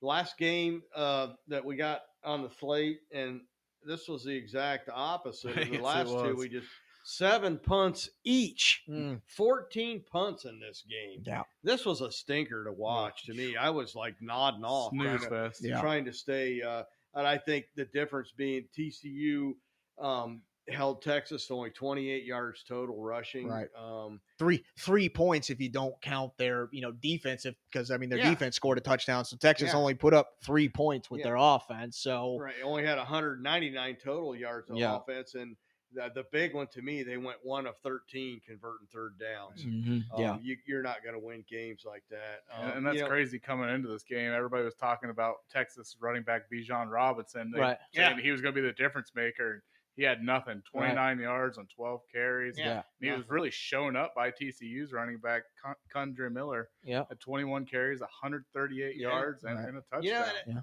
[0.00, 3.40] last game uh, that we got on the slate, and
[3.84, 6.34] this was the exact opposite of the it last two.
[6.36, 6.68] We just
[7.08, 8.82] seven punts each.
[8.88, 9.20] Mm.
[9.28, 11.22] 14 punts in this game.
[11.24, 13.56] yeah, This was a stinker to watch to me.
[13.56, 15.60] I was like nodding off, trying Snooze to, fest.
[15.64, 15.80] Yeah.
[15.80, 16.60] trying to stay.
[16.62, 16.82] Uh,
[17.14, 19.52] and I think the difference being TCU
[20.00, 23.46] um, held Texas to only 28 yards total rushing.
[23.46, 23.68] Right.
[23.78, 28.08] Um, three three points if you don't count their you know defensive because I mean
[28.10, 28.30] their Yeah.
[28.30, 29.78] defense scored a touchdown, so Texas Yeah.
[29.78, 31.26] only put up three points with Yeah.
[31.26, 31.98] their offense.
[31.98, 32.56] So right.
[32.64, 34.96] Only had 199 total yards of Yeah.
[34.96, 35.36] offense.
[35.36, 35.56] And
[35.92, 39.64] the, the big one to me, they went one of 13 converting third downs.
[39.64, 42.42] Mhm, yeah, Um, you, you're not going to win games like that.
[42.54, 44.32] And- Um, and that's you know, crazy coming into this game.
[44.32, 47.50] Everybody was talking about Texas running back Bijan Robinson.
[47.52, 47.78] They, Right.
[47.94, 49.62] saying he was going to be the difference maker.
[49.94, 52.58] He had nothing 29 yards on 12 carries.
[52.58, 52.64] Yeah.
[52.66, 57.04] yeah, And he was really shown up by TCU's running back, Con- Kendre Miller, yeah.
[57.10, 59.08] at 21 carries, 138 Yeah.
[59.08, 59.68] yards, and, Right.
[59.68, 60.02] and a touchdown.
[60.02, 60.54] You know, and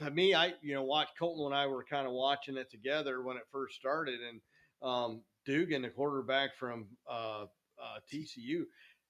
[0.00, 0.04] Yeah.
[0.06, 3.22] to me, I you know, watched Colton and I were kind of watching it together
[3.22, 4.40] when it first started, and
[4.84, 7.46] um, Duggan, the quarterback from uh,
[7.82, 8.64] uh, TCU,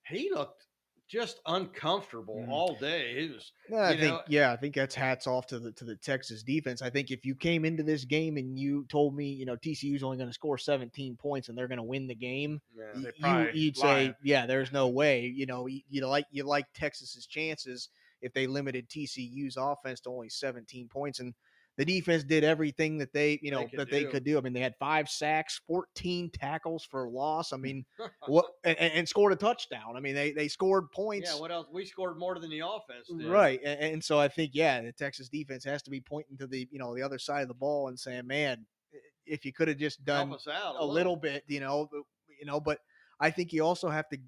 [0.07, 0.67] he looked
[1.07, 2.49] just uncomfortable Mhm.
[2.49, 3.21] all day.
[3.21, 5.85] He was Yeah, I think know- yeah, I think that's hats off to the to
[5.85, 6.81] the Texas defense.
[6.81, 10.03] I think if you came into this game and you told me, you know, TCU's
[10.03, 13.67] only going to score 17 points and they're going to win the game, yeah, you,
[13.67, 15.27] would say, yeah, there's no way.
[15.27, 17.91] You know, you, you like you like Texas's chances
[18.23, 21.35] if they limited TCU's offense to only 17 points, and
[21.77, 24.11] the defense did everything that they, you know, could that they do.
[24.11, 24.39] could do.
[24.39, 27.53] I mean, they had five sacks, 14 tackles for loss.
[27.53, 27.85] I mean,
[28.27, 29.97] what and, and scored a touchdown.
[29.97, 31.31] I mean, they they scored points.
[31.33, 31.41] yeah.
[31.41, 31.67] What else?
[31.73, 33.27] We scored more than the offense did.
[33.27, 36.47] Right, and, and so I think yeah, the Texas defense has to be pointing to
[36.47, 38.65] the you know the other side of the ball and saying, man,
[39.27, 41.89] if you could have just done out a little bit, you know,
[42.39, 42.79] you know, but
[43.21, 44.19] I think you also have to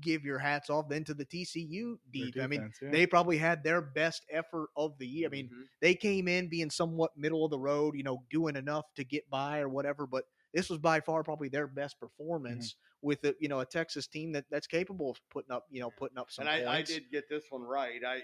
[0.00, 2.34] give your hats off then to the TCU Their deep.
[2.40, 2.90] I mean, yeah.
[2.90, 5.28] they probably had their best effort of the year.
[5.28, 5.68] I mean, Mhm.
[5.80, 9.28] they came in being somewhat middle of the road, you know, doing enough to get
[9.30, 13.48] by or whatever, but this was by far probably their best performance with a, you
[13.48, 16.48] know a Texas team that that's capable of putting up you know putting up some
[16.48, 18.02] and I, I did get this one right.
[18.04, 18.22] I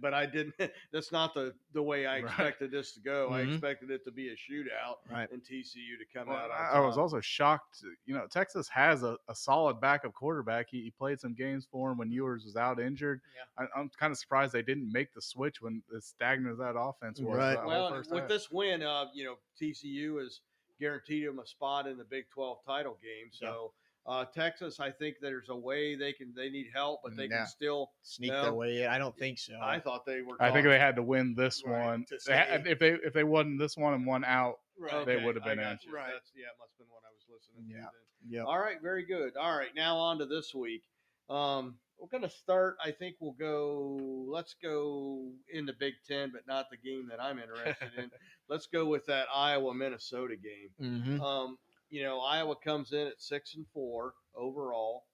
[0.00, 0.54] but I didn't.
[0.92, 2.24] That's not the the way I Right.
[2.24, 3.30] expected this to go.
[3.32, 3.52] I Mhm.
[3.54, 5.30] expected it to be a shootout Right.
[5.30, 6.50] and TCU to come Well, out.
[6.50, 7.82] On I, I was also shocked.
[8.06, 10.68] You know, Texas has a, a solid backup quarterback.
[10.70, 13.20] He, he played some games for him when Ewers was out injured.
[13.34, 13.64] Yeah.
[13.64, 16.76] I, I'm kind of surprised they didn't make the switch when as stagnant as that
[16.78, 17.36] offense was.
[17.36, 17.64] Right.
[17.64, 18.28] well, first with half.
[18.28, 20.40] this win, uh, you know, TCU has
[20.78, 23.30] guaranteed him a spot in the Big 12 title game.
[23.32, 23.72] So
[24.10, 26.32] uh, Texas, I think there's a way they can.
[26.34, 27.38] They need help, but they Yeah.
[27.38, 27.92] can still.
[28.02, 28.42] Sneak No.
[28.42, 28.88] their way in.
[28.88, 29.58] I don't think so.
[29.62, 30.36] I thought they were.
[30.42, 32.06] I think they had to win this Right, one.
[32.26, 32.70] They ha- stay.
[32.70, 35.44] if they if they won this one and one out, Right, they okay, would have
[35.44, 35.76] been I in.
[35.76, 35.92] got you.
[35.94, 36.10] Right.
[36.12, 37.90] That's, yeah, it must have been what I was listening to.
[38.28, 38.42] Yeah.
[38.44, 39.36] All right, very good.
[39.36, 40.82] All right, now on to this week.
[41.30, 42.76] Um, we're going to start.
[42.84, 44.26] I think we'll go.
[44.28, 48.10] Let's go in the Big Ten, but not the game that I'm interested in.
[48.48, 50.70] Let's go with that Iowa Minnesota game.
[50.80, 51.20] Mm-hmm.
[51.20, 51.58] Um,
[51.90, 55.04] you know, Iowa comes in at six and four overall,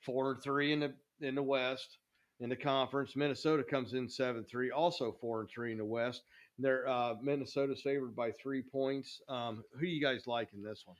[0.00, 1.98] four and three in the in the West
[2.40, 3.16] in the conference.
[3.16, 6.22] Minnesota comes in seven three, also four and three in the West.
[6.58, 9.20] They're uh, Minnesota's favored by three points.
[9.28, 10.96] Um, who you guys like in this one?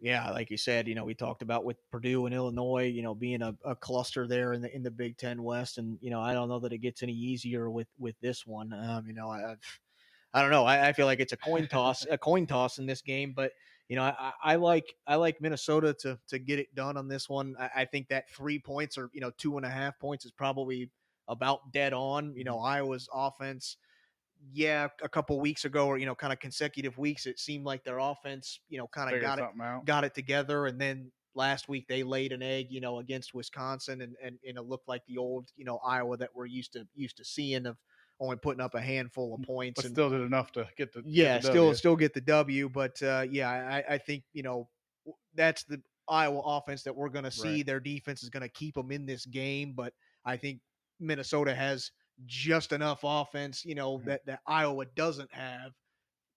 [0.00, 3.14] yeah, like you said, you know, we talked about with Purdue and Illinois, you know,
[3.14, 6.20] being a, a cluster there in the in the Big Ten West, and you know,
[6.20, 8.72] I don't know that it gets any easier with with this one.
[8.72, 9.80] Um, you know, I, I've,
[10.32, 10.64] I don't know.
[10.64, 13.52] I, I feel like it's a coin toss, a coin toss in this game, but
[13.90, 17.28] you know, I, I like I like Minnesota to to get it done on this
[17.28, 17.56] one.
[17.58, 20.30] I, I think that three points or you know two and a half points is
[20.30, 20.90] probably
[21.26, 22.26] about dead on.
[22.36, 22.52] You mm-hmm.
[22.52, 23.76] know, Iowa's offense
[24.52, 27.84] yeah, a couple weeks ago, or you know, kind of consecutive weeks, it seemed like
[27.84, 29.84] their offense, you know, kind of got it out.
[29.84, 34.02] got it together, and then last week they laid an egg, you know, against Wisconsin,
[34.02, 36.86] and and, and it looked like the old, you know, Iowa that we're used to
[36.94, 37.76] used to seeing of
[38.20, 41.02] only putting up a handful of points, but and still did enough to get the
[41.02, 42.68] get yeah, the still still get the W.
[42.68, 44.68] But uh, yeah, I, I think you know
[45.34, 47.56] that's the Iowa offense that we're going to see.
[47.56, 47.66] Right.
[47.66, 49.94] Their defense is going to keep them in this game, but
[50.24, 50.60] I think
[51.00, 51.90] Minnesota has
[52.26, 54.04] just enough offense, you know, Mhm.
[54.06, 55.72] that that Iowa doesn't have.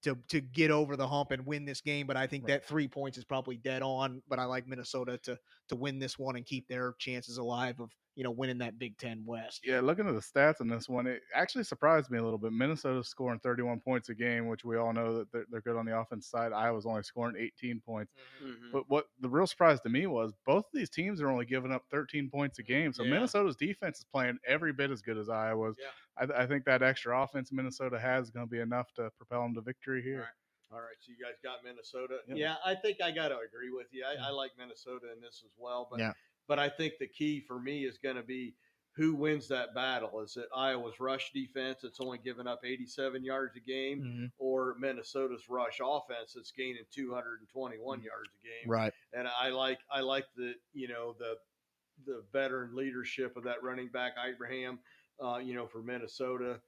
[0.04, 2.56] To, to get over the hump and win this game, but I think Right.
[2.56, 4.22] that three points is probably dead on.
[4.28, 7.90] But I like Minnesota to to win this one and keep their chances alive of
[8.16, 9.62] you know winning that Big Ten West.
[9.64, 12.52] Yeah, looking at the stats on this one, it actually surprised me a little bit.
[12.54, 15.86] Minnesota's scoring 31 points a game, which we all know that they're, they're good on
[15.86, 16.52] the offense side.
[16.54, 18.14] Iowa's only scoring 18 points.
[18.44, 18.72] Mm-hmm.
[18.72, 21.72] But what the real surprise to me was both of these teams are only giving
[21.72, 22.94] up 13 points a game.
[22.94, 23.12] So Yeah.
[23.14, 25.76] Minnesota's defense is playing every bit as good as Iowa's.
[25.80, 25.88] Yeah.
[26.16, 29.10] I, th- I think that extra offense Minnesota has is going to be enough to
[29.18, 30.28] propel them to victory here.
[30.72, 32.18] All right, so you guys got Minnesota.
[32.28, 32.38] Yep.
[32.38, 34.04] Yeah, I think I got to agree with you.
[34.06, 36.14] I, I like Minnesota in this as well, but Yeah.
[36.48, 38.56] But I think the key for me is going to be
[38.96, 40.22] who wins that battle.
[40.22, 44.32] Is it Iowa's rush defense that's only giving up 87 yards a game, Mhm.
[44.38, 48.04] or Minnesota's rush offense that's gaining 221 Mm.
[48.04, 48.70] yards a game?
[48.70, 48.94] Right.
[49.14, 51.40] And I like I like the you know the
[52.06, 54.80] the veteran leadership of that running back Ibrahim.
[55.20, 56.60] Uh, you know, for Minnesota,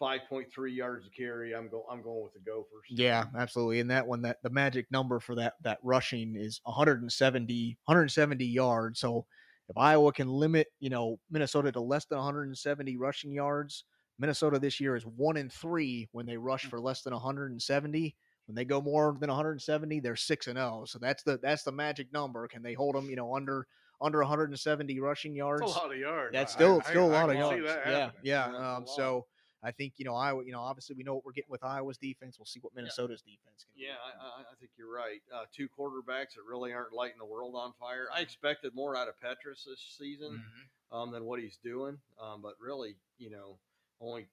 [0.00, 1.54] 5.3 yards a carry.
[1.54, 2.84] I'm going I'm going with the Gophers.
[2.90, 3.80] Yeah, absolutely.
[3.80, 9.00] And that one, that the magic number for that that rushing is 170 170 yards.
[9.00, 9.26] So
[9.68, 13.84] if Iowa can limit, you know, Minnesota to less than 170 rushing yards,
[14.18, 18.14] Minnesota this year is one in three when they rush for less than 170.
[18.46, 20.84] When they go more than 170, they're six and zero.
[20.86, 22.46] So that's the that's the magic number.
[22.46, 23.66] Can they hold them, you know, under
[24.02, 25.62] under 170 rushing yards?
[25.62, 26.32] That's a lot of yards.
[26.34, 27.80] That's still I- still a I lot of can see yards.
[27.86, 28.74] Yeah, yeah.
[28.76, 29.24] Um, so
[29.64, 30.44] I think you know Iowa.
[30.44, 32.38] You know, obviously we know what we're getting with Iowa's defense.
[32.38, 33.80] We'll see what Minnesota's defense can.
[33.80, 33.86] do.
[33.86, 35.20] Yeah, I, I, I think you're right.
[35.34, 38.08] Uh, two quarterbacks that really aren't lighting the world on fire.
[38.14, 40.44] I expected more out of Petras this season
[40.92, 40.96] Mhm.
[40.96, 43.58] um, than what he's doing, um, but really, you know,
[44.00, 44.28] only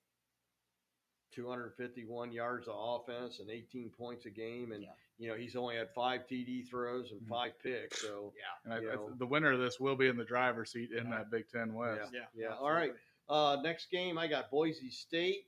[1.33, 4.89] 251 yards of offense and 18 points a game, and Yeah.
[5.17, 7.29] you know he's only had five TD throws and Mhm.
[7.29, 8.01] five picks.
[8.01, 8.33] So
[8.65, 11.29] And I, I- the winner of this will be in the driver's seat in that
[11.29, 12.11] Big Ten West.
[12.13, 12.55] yeah, yeah.
[12.57, 12.93] All right.
[13.31, 15.45] Uh, next game, I got Boise State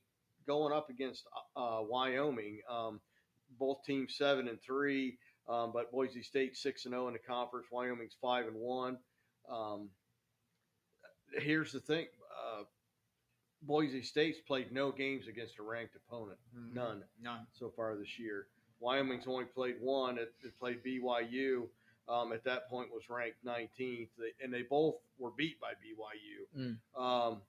[0.47, 1.23] going up against
[1.57, 2.61] uh, Wyoming.
[2.69, 3.01] Um,
[3.59, 5.17] both teams seven and three,
[5.49, 7.67] um, but Boise State six and zero in the conference.
[7.71, 8.97] Wyoming's five and one.
[9.51, 9.89] Um,
[11.39, 12.07] here's the thing:
[12.57, 12.63] uh,
[13.61, 16.39] Boise State's played no games against a ranked opponent,
[16.73, 17.45] none None.
[17.59, 18.47] so far this year.
[18.79, 20.17] Wyoming's only played one.
[20.17, 21.67] It, it played BYU.
[22.09, 26.77] Um, at that point, was ranked 19th, They- and they both were beat by BYU.
[26.97, 27.01] Mm.
[27.01, 27.41] Um,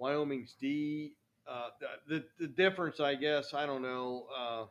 [0.00, 1.12] Wyoming's D.
[1.48, 1.68] Uh,
[2.08, 4.26] the the difference, I guess, I don't know.
[4.36, 4.64] Uh,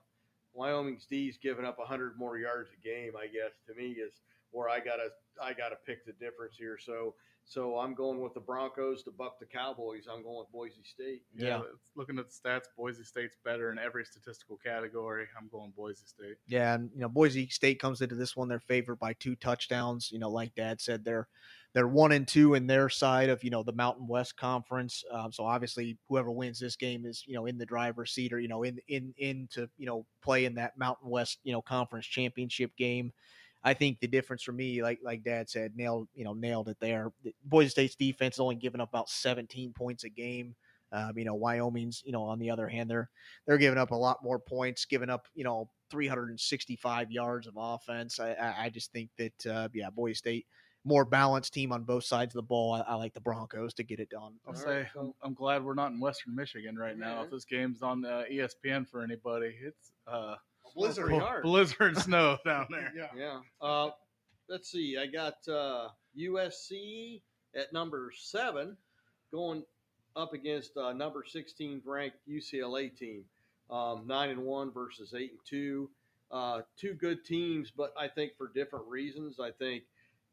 [0.53, 3.11] Wyoming's D's giving up 100 more yards a game.
[3.17, 4.13] I guess to me is
[4.51, 5.09] where I gotta
[5.41, 6.77] I gotta pick the difference here.
[6.83, 7.13] So
[7.45, 10.05] so I'm going with the Broncos to buck the Cowboys.
[10.11, 11.23] I'm going with Boise State.
[11.35, 11.59] Yeah.
[11.59, 15.25] it's- Looking at the stats, Boise State's better in every statistical category.
[15.37, 16.37] I'm going Boise State.
[16.47, 18.47] Yeah, and you know Boise State comes into this one.
[18.47, 20.11] They're favored by two touchdowns.
[20.11, 21.27] You know, like Dad said, they're
[21.73, 25.03] they're one and two in their side of you know the Mountain West Conference.
[25.11, 28.39] Um, so obviously, whoever wins this game is you know in the driver's seat or
[28.39, 32.07] you know in in into you know play in that Mountain West you know conference
[32.07, 33.11] championship game.
[33.63, 36.77] I think the difference for me, like like Dad said, nailed you know nailed it
[36.79, 37.11] there.
[37.23, 40.55] The- Boise State's defense is only giving up about 17 points a game.
[40.91, 43.11] Um, you know, Wyoming's you know on the other hand, they're
[43.45, 48.19] they're giving up a lot more points, giving up you know 365 yards of offense.
[48.19, 50.47] I, I just think that uh, yeah, Boise State
[50.89, 52.73] more balanced team on both sides of the ball.
[52.73, 54.33] I, I like the Broncos to get it done.
[54.45, 54.87] I'll All say right.
[54.99, 57.23] I'm, I'm glad we're not in Western Michigan right now.
[57.23, 60.35] If this game's on uh, ESPN for anybody, it's uh,
[60.75, 62.91] Blizzard bl- blizzard snow down there.
[63.15, 63.39] Yeah.
[63.61, 63.91] Uh,
[64.49, 64.97] let's see.
[64.97, 67.21] I got uh, USC
[67.55, 68.75] at number seven
[69.31, 69.63] going
[70.15, 73.23] up against uh, number 16 ranked UCLA team.
[73.69, 75.89] Um, nine and one versus eight and two.
[76.31, 79.39] Uh, two good teams, but I think for different reasons.
[79.39, 79.83] I think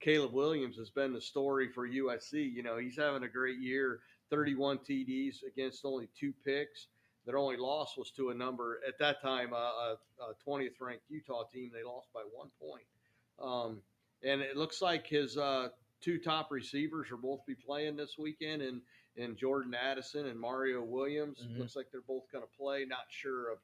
[0.00, 2.52] Caleb Williams has been the story for USC.
[2.52, 6.86] You know, he's having a great year 31 TDs against only two picks.
[7.24, 11.04] Their only loss was to a number at that time, uh, a, a 20th ranked
[11.08, 11.70] Utah team.
[11.74, 12.84] They lost by one point.
[13.42, 13.82] Um,
[14.22, 15.68] and it looks like his uh,
[16.00, 18.80] two top receivers are both be playing this weekend, and
[19.18, 21.38] and Jordan Addison and Mario Williams.
[21.42, 21.58] Mhm.
[21.58, 22.84] Looks like they're both going to play.
[22.84, 23.58] Not sure of,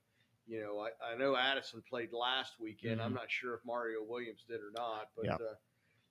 [0.46, 3.02] you know, I, I know Addison played last weekend.
[3.02, 3.16] I'm Mhm.
[3.16, 5.26] not sure if Mario Williams did or not, but.
[5.26, 5.34] Yeah.
[5.34, 5.54] Uh,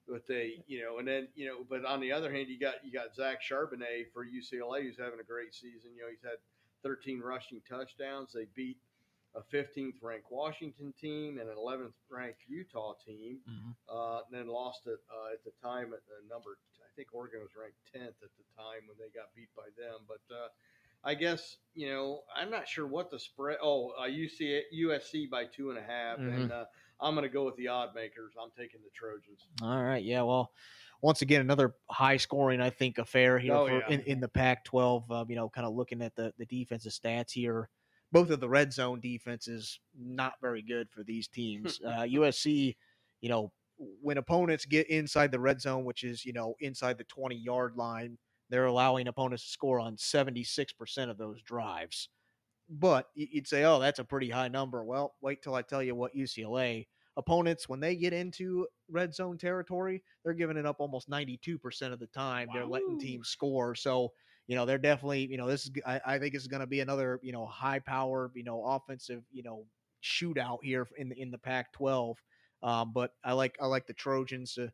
[0.07, 2.75] but they, you know, and then you know, but on the other hand, you got
[2.83, 5.91] you got Zach Charbonnet for UCLA, who's having a great season.
[5.95, 6.37] You know, he's had
[6.83, 8.33] 13 rushing touchdowns.
[8.33, 8.77] They beat
[9.35, 13.75] a 15th ranked Washington team and an 11th ranked Utah team, Mhm.
[13.87, 16.57] uh, and then lost it uh, at the time at the number.
[16.81, 20.01] I think Oregon was ranked 10th at the time when they got beat by them.
[20.07, 20.49] But uh,
[21.03, 23.57] I guess you know I'm not sure what the spread.
[23.61, 26.65] Oh, uh, UC USC by two and a half, and uh,
[27.01, 28.33] I'm going to go with the odd makers.
[28.41, 29.47] I'm taking the Trojans.
[29.61, 30.21] All right, yeah.
[30.21, 30.51] Well,
[31.01, 33.89] once again, another high scoring, I think, affair here Oh, for, yeah.
[33.89, 35.03] in, in the Pac-12.
[35.09, 37.69] Uh, you know, kind of looking at the the defensive stats here.
[38.11, 41.79] Both of the red zone defenses not very good for these teams.
[41.85, 42.75] Uh, USC,
[43.21, 47.03] you know, when opponents get inside the red zone, which is you know inside the
[47.05, 48.17] 20 yard line,
[48.49, 52.09] they're allowing opponents to score on 76 percent of those drives.
[52.71, 54.83] But you'd say, oh, that's a pretty high number.
[54.83, 59.37] Well, wait till I tell you what UCLA opponents when they get into red zone
[59.37, 62.47] territory, they're giving it up almost 92% of the time.
[62.53, 63.75] They're letting teams score.
[63.75, 64.13] So,
[64.47, 66.67] you know, they're definitely, you know, this is, I, I think this is going to
[66.67, 69.65] be another, you know, high power, you know, offensive, you know,
[70.01, 72.17] shootout here in the, in the Pac 12.
[72.63, 74.71] Um, but I like, I like the Trojans to,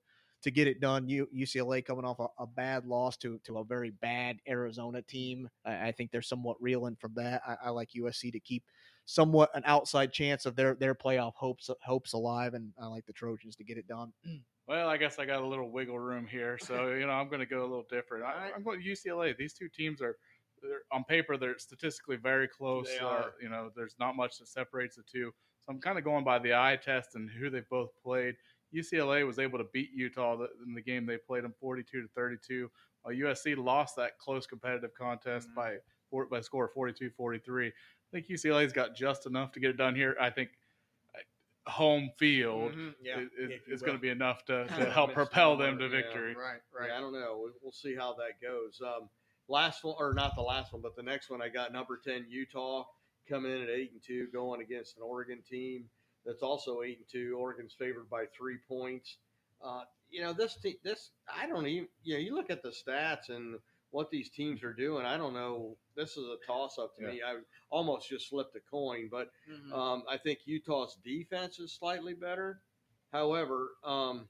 [0.47, 1.09] to get it done.
[1.09, 5.49] U, UCLA coming off a, a bad loss to, to a very bad Arizona team.
[5.65, 7.41] I, I think they're somewhat reeling from that.
[7.45, 8.63] I, I like USC to keep
[9.05, 12.53] somewhat an outside chance of their, their playoff hopes, hopes alive.
[12.53, 14.13] And I like the Trojans to get it done.
[14.69, 17.39] Well, I guess I got a little wiggle room here, so you know I'm going
[17.39, 18.25] to go a little different.
[18.25, 19.33] I, I'm going to UCLA.
[19.37, 20.17] These two teams are,
[20.61, 22.89] they're, on paper, they're statistically very close.
[22.89, 25.31] They uh, you know, there's not much that separates the two.
[25.61, 28.35] So I'm kind of going by the eye test and who they've both played.
[28.73, 32.69] UCLA was able to beat Utah in the game they played them 42 to 32.
[33.03, 35.55] While USC lost that close competitive contest Mhm.
[35.55, 35.77] by
[36.29, 37.67] by a score of 42-43.
[37.67, 37.71] I
[38.11, 40.15] think UCLA's got just enough to get it done here.
[40.21, 40.51] I think
[41.13, 42.95] uh, home field Mhm.
[43.01, 46.01] Yeah, is, is going to be enough to, to help propel them to mark, yeah.
[46.01, 46.33] victory.
[46.35, 46.87] Right, right.
[46.87, 47.37] Yeah, I don't know.
[47.41, 48.81] We'll, we'll see how that goes.
[48.81, 49.09] Um,
[49.49, 52.25] last one, or not the last one, but the next one, I got number ten
[52.29, 52.85] Utah
[53.27, 55.89] coming in at eight and two, going against an Oregon team
[56.27, 57.35] that's also eight and two.
[57.39, 59.17] Oregon's favored by three points.
[59.65, 60.75] Uh, you know this team.
[60.83, 61.87] This I don't even.
[62.03, 63.57] You know, you look at the stats and
[63.91, 65.05] what these teams are doing.
[65.05, 65.77] I don't know.
[65.95, 67.21] This is a toss up to me.
[67.25, 67.37] I
[67.69, 69.29] almost just flipped a coin, but
[69.73, 72.59] um, I think Utah's defense is slightly better.
[73.13, 74.27] However, um,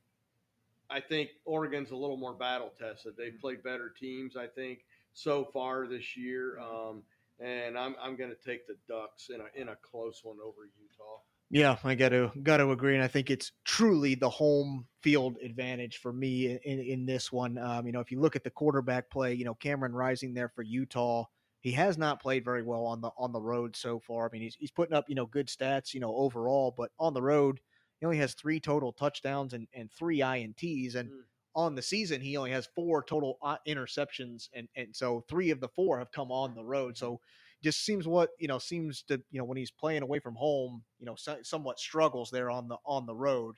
[0.90, 3.16] I think Oregon's a little more battle tested.
[3.18, 6.60] They've played better teams, I think, so far this year.
[6.60, 7.02] Um,
[7.40, 10.70] and I'm, I'm going to take the Ducks in a in a close one over
[10.80, 11.20] Utah.
[11.50, 15.38] Yeah, I got to got to agree, and I think it's truly the home field
[15.38, 17.58] advantage for me in, in, in this one.
[17.58, 20.50] Um, you know, if you look at the quarterback play, you know Cameron Rising there
[20.50, 21.24] for Utah,
[21.62, 24.28] he has not played very well on the on the road so far.
[24.28, 27.14] I mean, he's he's putting up you know good stats, you know overall, but on
[27.14, 27.62] the road,
[28.02, 31.28] he only has three total touchdowns and and three ints, and Mm.
[31.56, 35.62] on the season he only has four total uh, interceptions, and and so three of
[35.62, 36.98] the four have come on the road.
[36.98, 37.22] So
[37.64, 40.84] just seems what you know seems to you know when he's playing away from home
[41.00, 43.58] you know so, somewhat struggles there on the on the road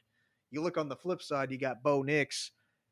[0.52, 2.52] You look on the flip side, you got Bo Nix.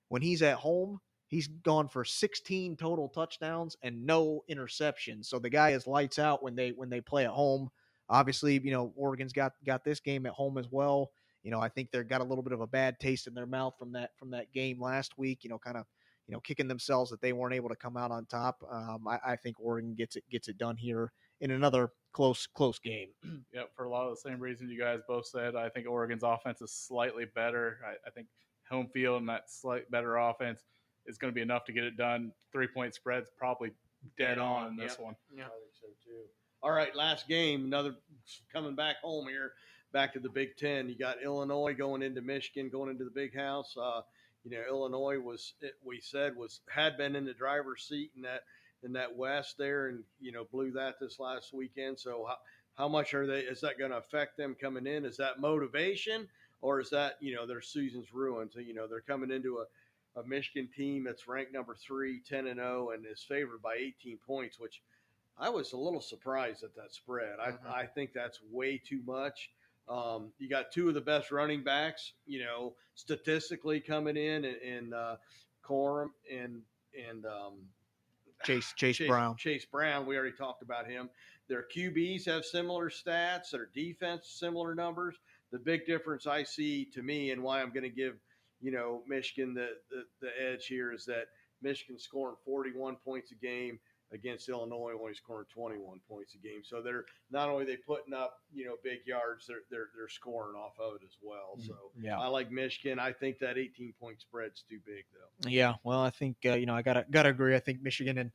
[0.09, 5.25] When he's at home, he's gone for 16 total touchdowns and no interceptions.
[5.25, 7.69] So the guy is lights out when they when they play at home.
[8.09, 11.11] Obviously, you know Oregon's got got this game at home as well.
[11.43, 13.45] You know, I think they've got a little bit of a bad taste in their
[13.45, 15.43] mouth from that from that game last week.
[15.43, 15.85] You know, kind of
[16.27, 18.63] you know kicking themselves that they weren't able to come out on top.
[18.69, 21.11] Um, I, I think Oregon gets it gets it done here
[21.41, 23.09] in another close close game.
[23.53, 25.55] Yep, for a lot of the same reasons you guys both said.
[25.55, 27.79] I think Oregon's offense is slightly better.
[27.83, 28.27] I, I think
[28.69, 30.61] home field and that slight better offense
[31.07, 32.31] is going to be enough to get it done.
[32.51, 33.71] Three point spread's probably
[34.17, 35.05] dead, Dead on on, in this yep.
[35.05, 35.15] one.
[35.33, 36.21] I think so too.
[36.61, 37.95] All right, last game, another
[38.51, 39.53] coming back home here,
[39.93, 40.89] back to the Big Ten.
[40.89, 43.75] You got Illinois going into Michigan, going into the Big House.
[43.79, 44.01] Uh,
[44.51, 48.21] you know, Illinois was it, we said was had been in the driver's seat in
[48.23, 48.43] that
[48.83, 51.99] in that West there, and you know blew that this last weekend.
[51.99, 52.37] So how
[52.75, 53.41] how much are they?
[53.41, 55.05] Is that going to affect them coming in?
[55.05, 56.27] Is that motivation,
[56.61, 58.51] or is that you know their season's ruined?
[58.53, 59.65] So you know they're coming into a
[60.19, 64.17] a Michigan team that's ranked number three, 10 and 0, and is favored by 18
[64.25, 64.81] points, which
[65.37, 67.39] I was a little surprised at that spread.
[67.39, 67.65] I, Mhm.
[67.67, 69.51] I think that's way too much.
[69.89, 74.57] Um, you got two of the best running backs, you know, statistically coming in, and,
[74.57, 75.15] and uh,
[75.65, 76.61] Corum and
[77.09, 77.53] and um,
[78.43, 79.35] Chase Chase, Brown.
[79.37, 80.05] Chase Brown.
[80.05, 81.09] We already talked about him.
[81.47, 83.51] Their QBs have similar stats.
[83.51, 85.15] Their defense similar numbers.
[85.51, 88.15] The big difference I see to me, and why I'm going to give,
[88.61, 91.27] you know, Michigan the, the the edge here is that
[91.61, 93.79] Michigan scoring 41 points a game
[94.11, 96.61] against Illinois only scoring 21 points a game.
[96.63, 100.55] So they're not only they putting up you know big yards, they're they're they're scoring
[100.55, 101.57] off of it as well.
[101.65, 102.19] So Yeah.
[102.19, 102.99] I like Michigan.
[102.99, 105.49] I think that 18 point spread's too big though.
[105.49, 107.55] Yeah, well, I think uh, you know I gotta gotta agree.
[107.55, 108.31] I think Michigan and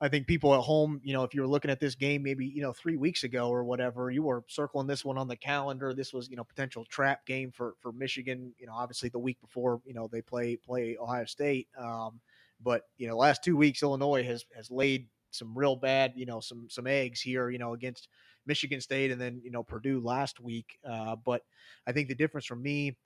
[0.00, 2.46] I think people at home, you know, if you were looking at this game maybe
[2.46, 5.94] you know three weeks ago or whatever, you were circling this one on the calendar.
[5.94, 8.52] This was you know potential trap game for for Michigan.
[8.58, 11.68] You know, obviously the week before, you know, they play play Ohio State.
[11.78, 12.20] Um,
[12.62, 16.40] but you know, last two weeks Illinois has has laid some real bad, you know,
[16.40, 18.08] some some eggs here, you know, against
[18.46, 20.78] Michigan State and then you know Purdue last week.
[20.88, 21.42] Uh, but
[21.86, 22.96] I think the difference for me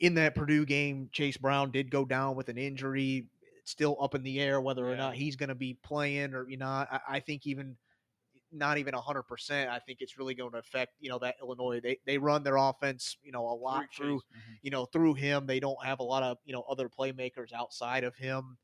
[0.00, 3.26] in that Purdue game, Chase Brown did go down with an injury.
[3.60, 6.48] It's still up in the air whether or not he's going to be playing or
[6.48, 6.66] you know.
[6.66, 7.76] I, I think even
[8.50, 9.70] not even hundred percent.
[9.70, 11.80] I think it's really going to affect you know that Illinois.
[11.80, 14.48] They they run their offense you know a lot Through Chase.
[14.62, 15.46] you know through him.
[15.46, 18.58] They don't have a lot of you know other playmakers outside of him.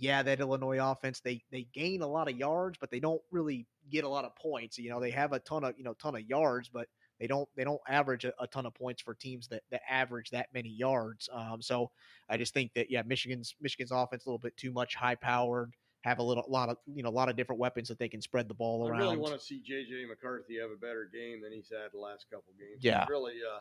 [0.00, 3.66] Yeah, that Illinois offense they they gain a lot of yards, but they don't really
[3.90, 4.78] get a lot of points.
[4.78, 6.88] You know they have a ton of you know ton of yards, but
[7.20, 10.30] they don't they don't average a, a ton of points for teams that that average
[10.30, 11.28] that many yards.
[11.30, 11.90] Um, so
[12.30, 15.74] I just think that yeah, Michigan's Michigan's offense a little bit too much high powered.
[16.02, 18.22] Have a little lot of you know a lot of different weapons that they can
[18.22, 19.02] spread the ball around.
[19.02, 21.98] I really want to see JJ McCarthy have a better game than he's had the
[21.98, 22.82] last couple games.
[22.82, 23.00] Yeah.
[23.00, 23.60] He's really uh,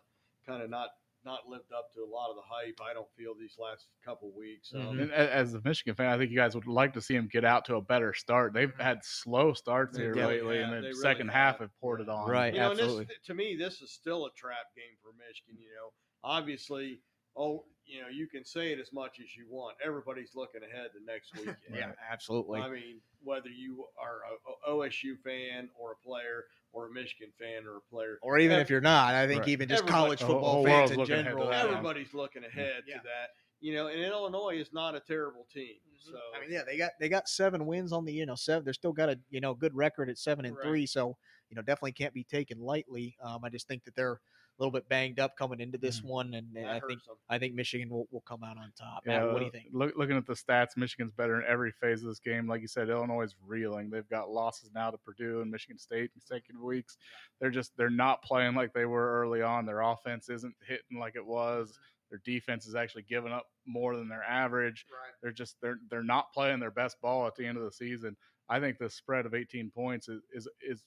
[0.49, 0.87] kind of not
[1.25, 2.79] not lived up to a lot of the hype.
[2.81, 4.71] I don't feel these last couple weeks.
[4.73, 5.11] Um, Mhm.
[5.11, 7.65] As a Michigan fan, I think you guys would like to see him get out
[7.65, 8.53] to a better start.
[8.53, 10.65] They've had slow starts here really lately, have.
[10.65, 11.69] and They the really second half have.
[11.69, 12.29] have poured it on.
[12.29, 12.53] Right.
[12.53, 13.05] you know, and absolutely.
[13.05, 15.57] this, to me, this is still a trap game for Michigan.
[15.61, 15.93] You know,
[16.23, 17.01] obviously,
[17.35, 19.75] oh, you know, you can say it as much as you want.
[19.83, 21.57] Everybody's looking ahead to next weekend.
[21.73, 22.61] yeah, absolutely.
[22.61, 24.21] I mean, whether you are
[24.69, 28.37] a, a OSU fan or a player, or a Michigan fan or a player, or
[28.39, 29.49] even Ev- if you're not, I think Right.
[29.49, 31.49] even just Everybody- college The whole- football whole fans in looking ahead to general.
[31.49, 31.65] that.
[31.65, 31.71] Yeah.
[31.71, 32.97] everybody's looking ahead Yeah.
[32.97, 33.29] to that.
[33.61, 35.79] You know, and Illinois is not a terrible team.
[35.97, 36.35] So Mm-hmm.
[36.35, 38.63] I mean, yeah, they got they got seven wins on the you know seven.
[38.63, 40.63] They're still got a you know good record at seven and Right.
[40.65, 41.17] three, so
[41.49, 43.17] you know definitely can't be taken lightly.
[43.21, 44.19] Um, I just think that they're a
[44.59, 46.05] little bit banged up coming into this mm.
[46.05, 46.99] one, and, and I think.
[47.29, 49.03] I think Michigan will, will come out on top.
[49.05, 49.67] Matt, what do you think?
[49.71, 52.47] Look, looking at the stats, Michigan's better in every phase of this game.
[52.47, 53.89] Like you said, Illinois is reeling.
[53.89, 56.97] They've got losses now to Purdue and Michigan State consecutive weeks.
[57.39, 59.65] They're just they're not playing like they were early on.
[59.65, 61.69] Their offense isn't hitting like it was.
[61.69, 61.79] Mm-hmm.
[62.09, 64.85] Their defense is actually giving up more than their average.
[64.91, 65.13] Right.
[65.21, 68.17] They're just they're they're not playing their best ball at the end of the season.
[68.49, 70.83] I think the spread of 18 points is is, is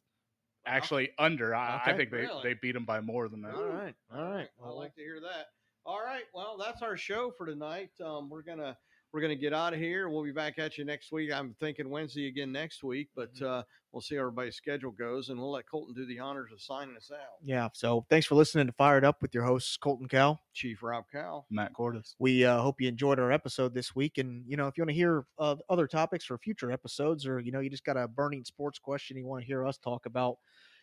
[0.67, 1.55] actually under.
[1.55, 2.43] I, I think they, Really?
[2.43, 3.55] they beat them by more than that.
[3.55, 4.49] All right, all right.
[4.65, 5.47] I like to hear that.
[5.85, 6.25] All right.
[6.33, 7.91] Well, that's our show for tonight.
[8.05, 8.77] Um, we're gonna
[9.13, 10.09] we're gonna get out of here.
[10.09, 11.33] We'll be back at you next week.
[11.33, 13.45] I'm thinking Wednesday again next week, but Mm-hmm.
[13.47, 16.63] uh, we'll see how everybody's schedule goes, and we'll let Colton do the honors of
[16.63, 17.37] signing us out.
[17.43, 17.69] Yeah.
[17.75, 20.41] So thanks for listening to Fired Up with your hosts Colton Cal.
[20.55, 21.45] Chief Rob Cow.
[21.51, 22.15] Matt Cordis.
[22.19, 24.91] We uh, hope you enjoyed our episode this week, and you know if you want
[24.91, 28.09] to hear uh, other topics for future episodes, or you know you just got a
[28.09, 30.37] burning sports question you want to hear us talk about,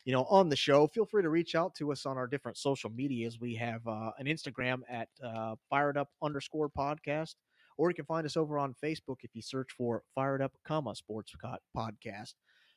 [0.05, 2.57] you know on the show, feel free to reach out to us on our different
[2.57, 3.39] social medias.
[3.39, 7.33] We have uh, an Instagram at uh, Fired Up underscore podcast,
[7.79, 10.93] or you can find us over on Facebook if you search for Fired Up, comma
[10.93, 11.33] Sports
[11.75, 12.33] Podcast.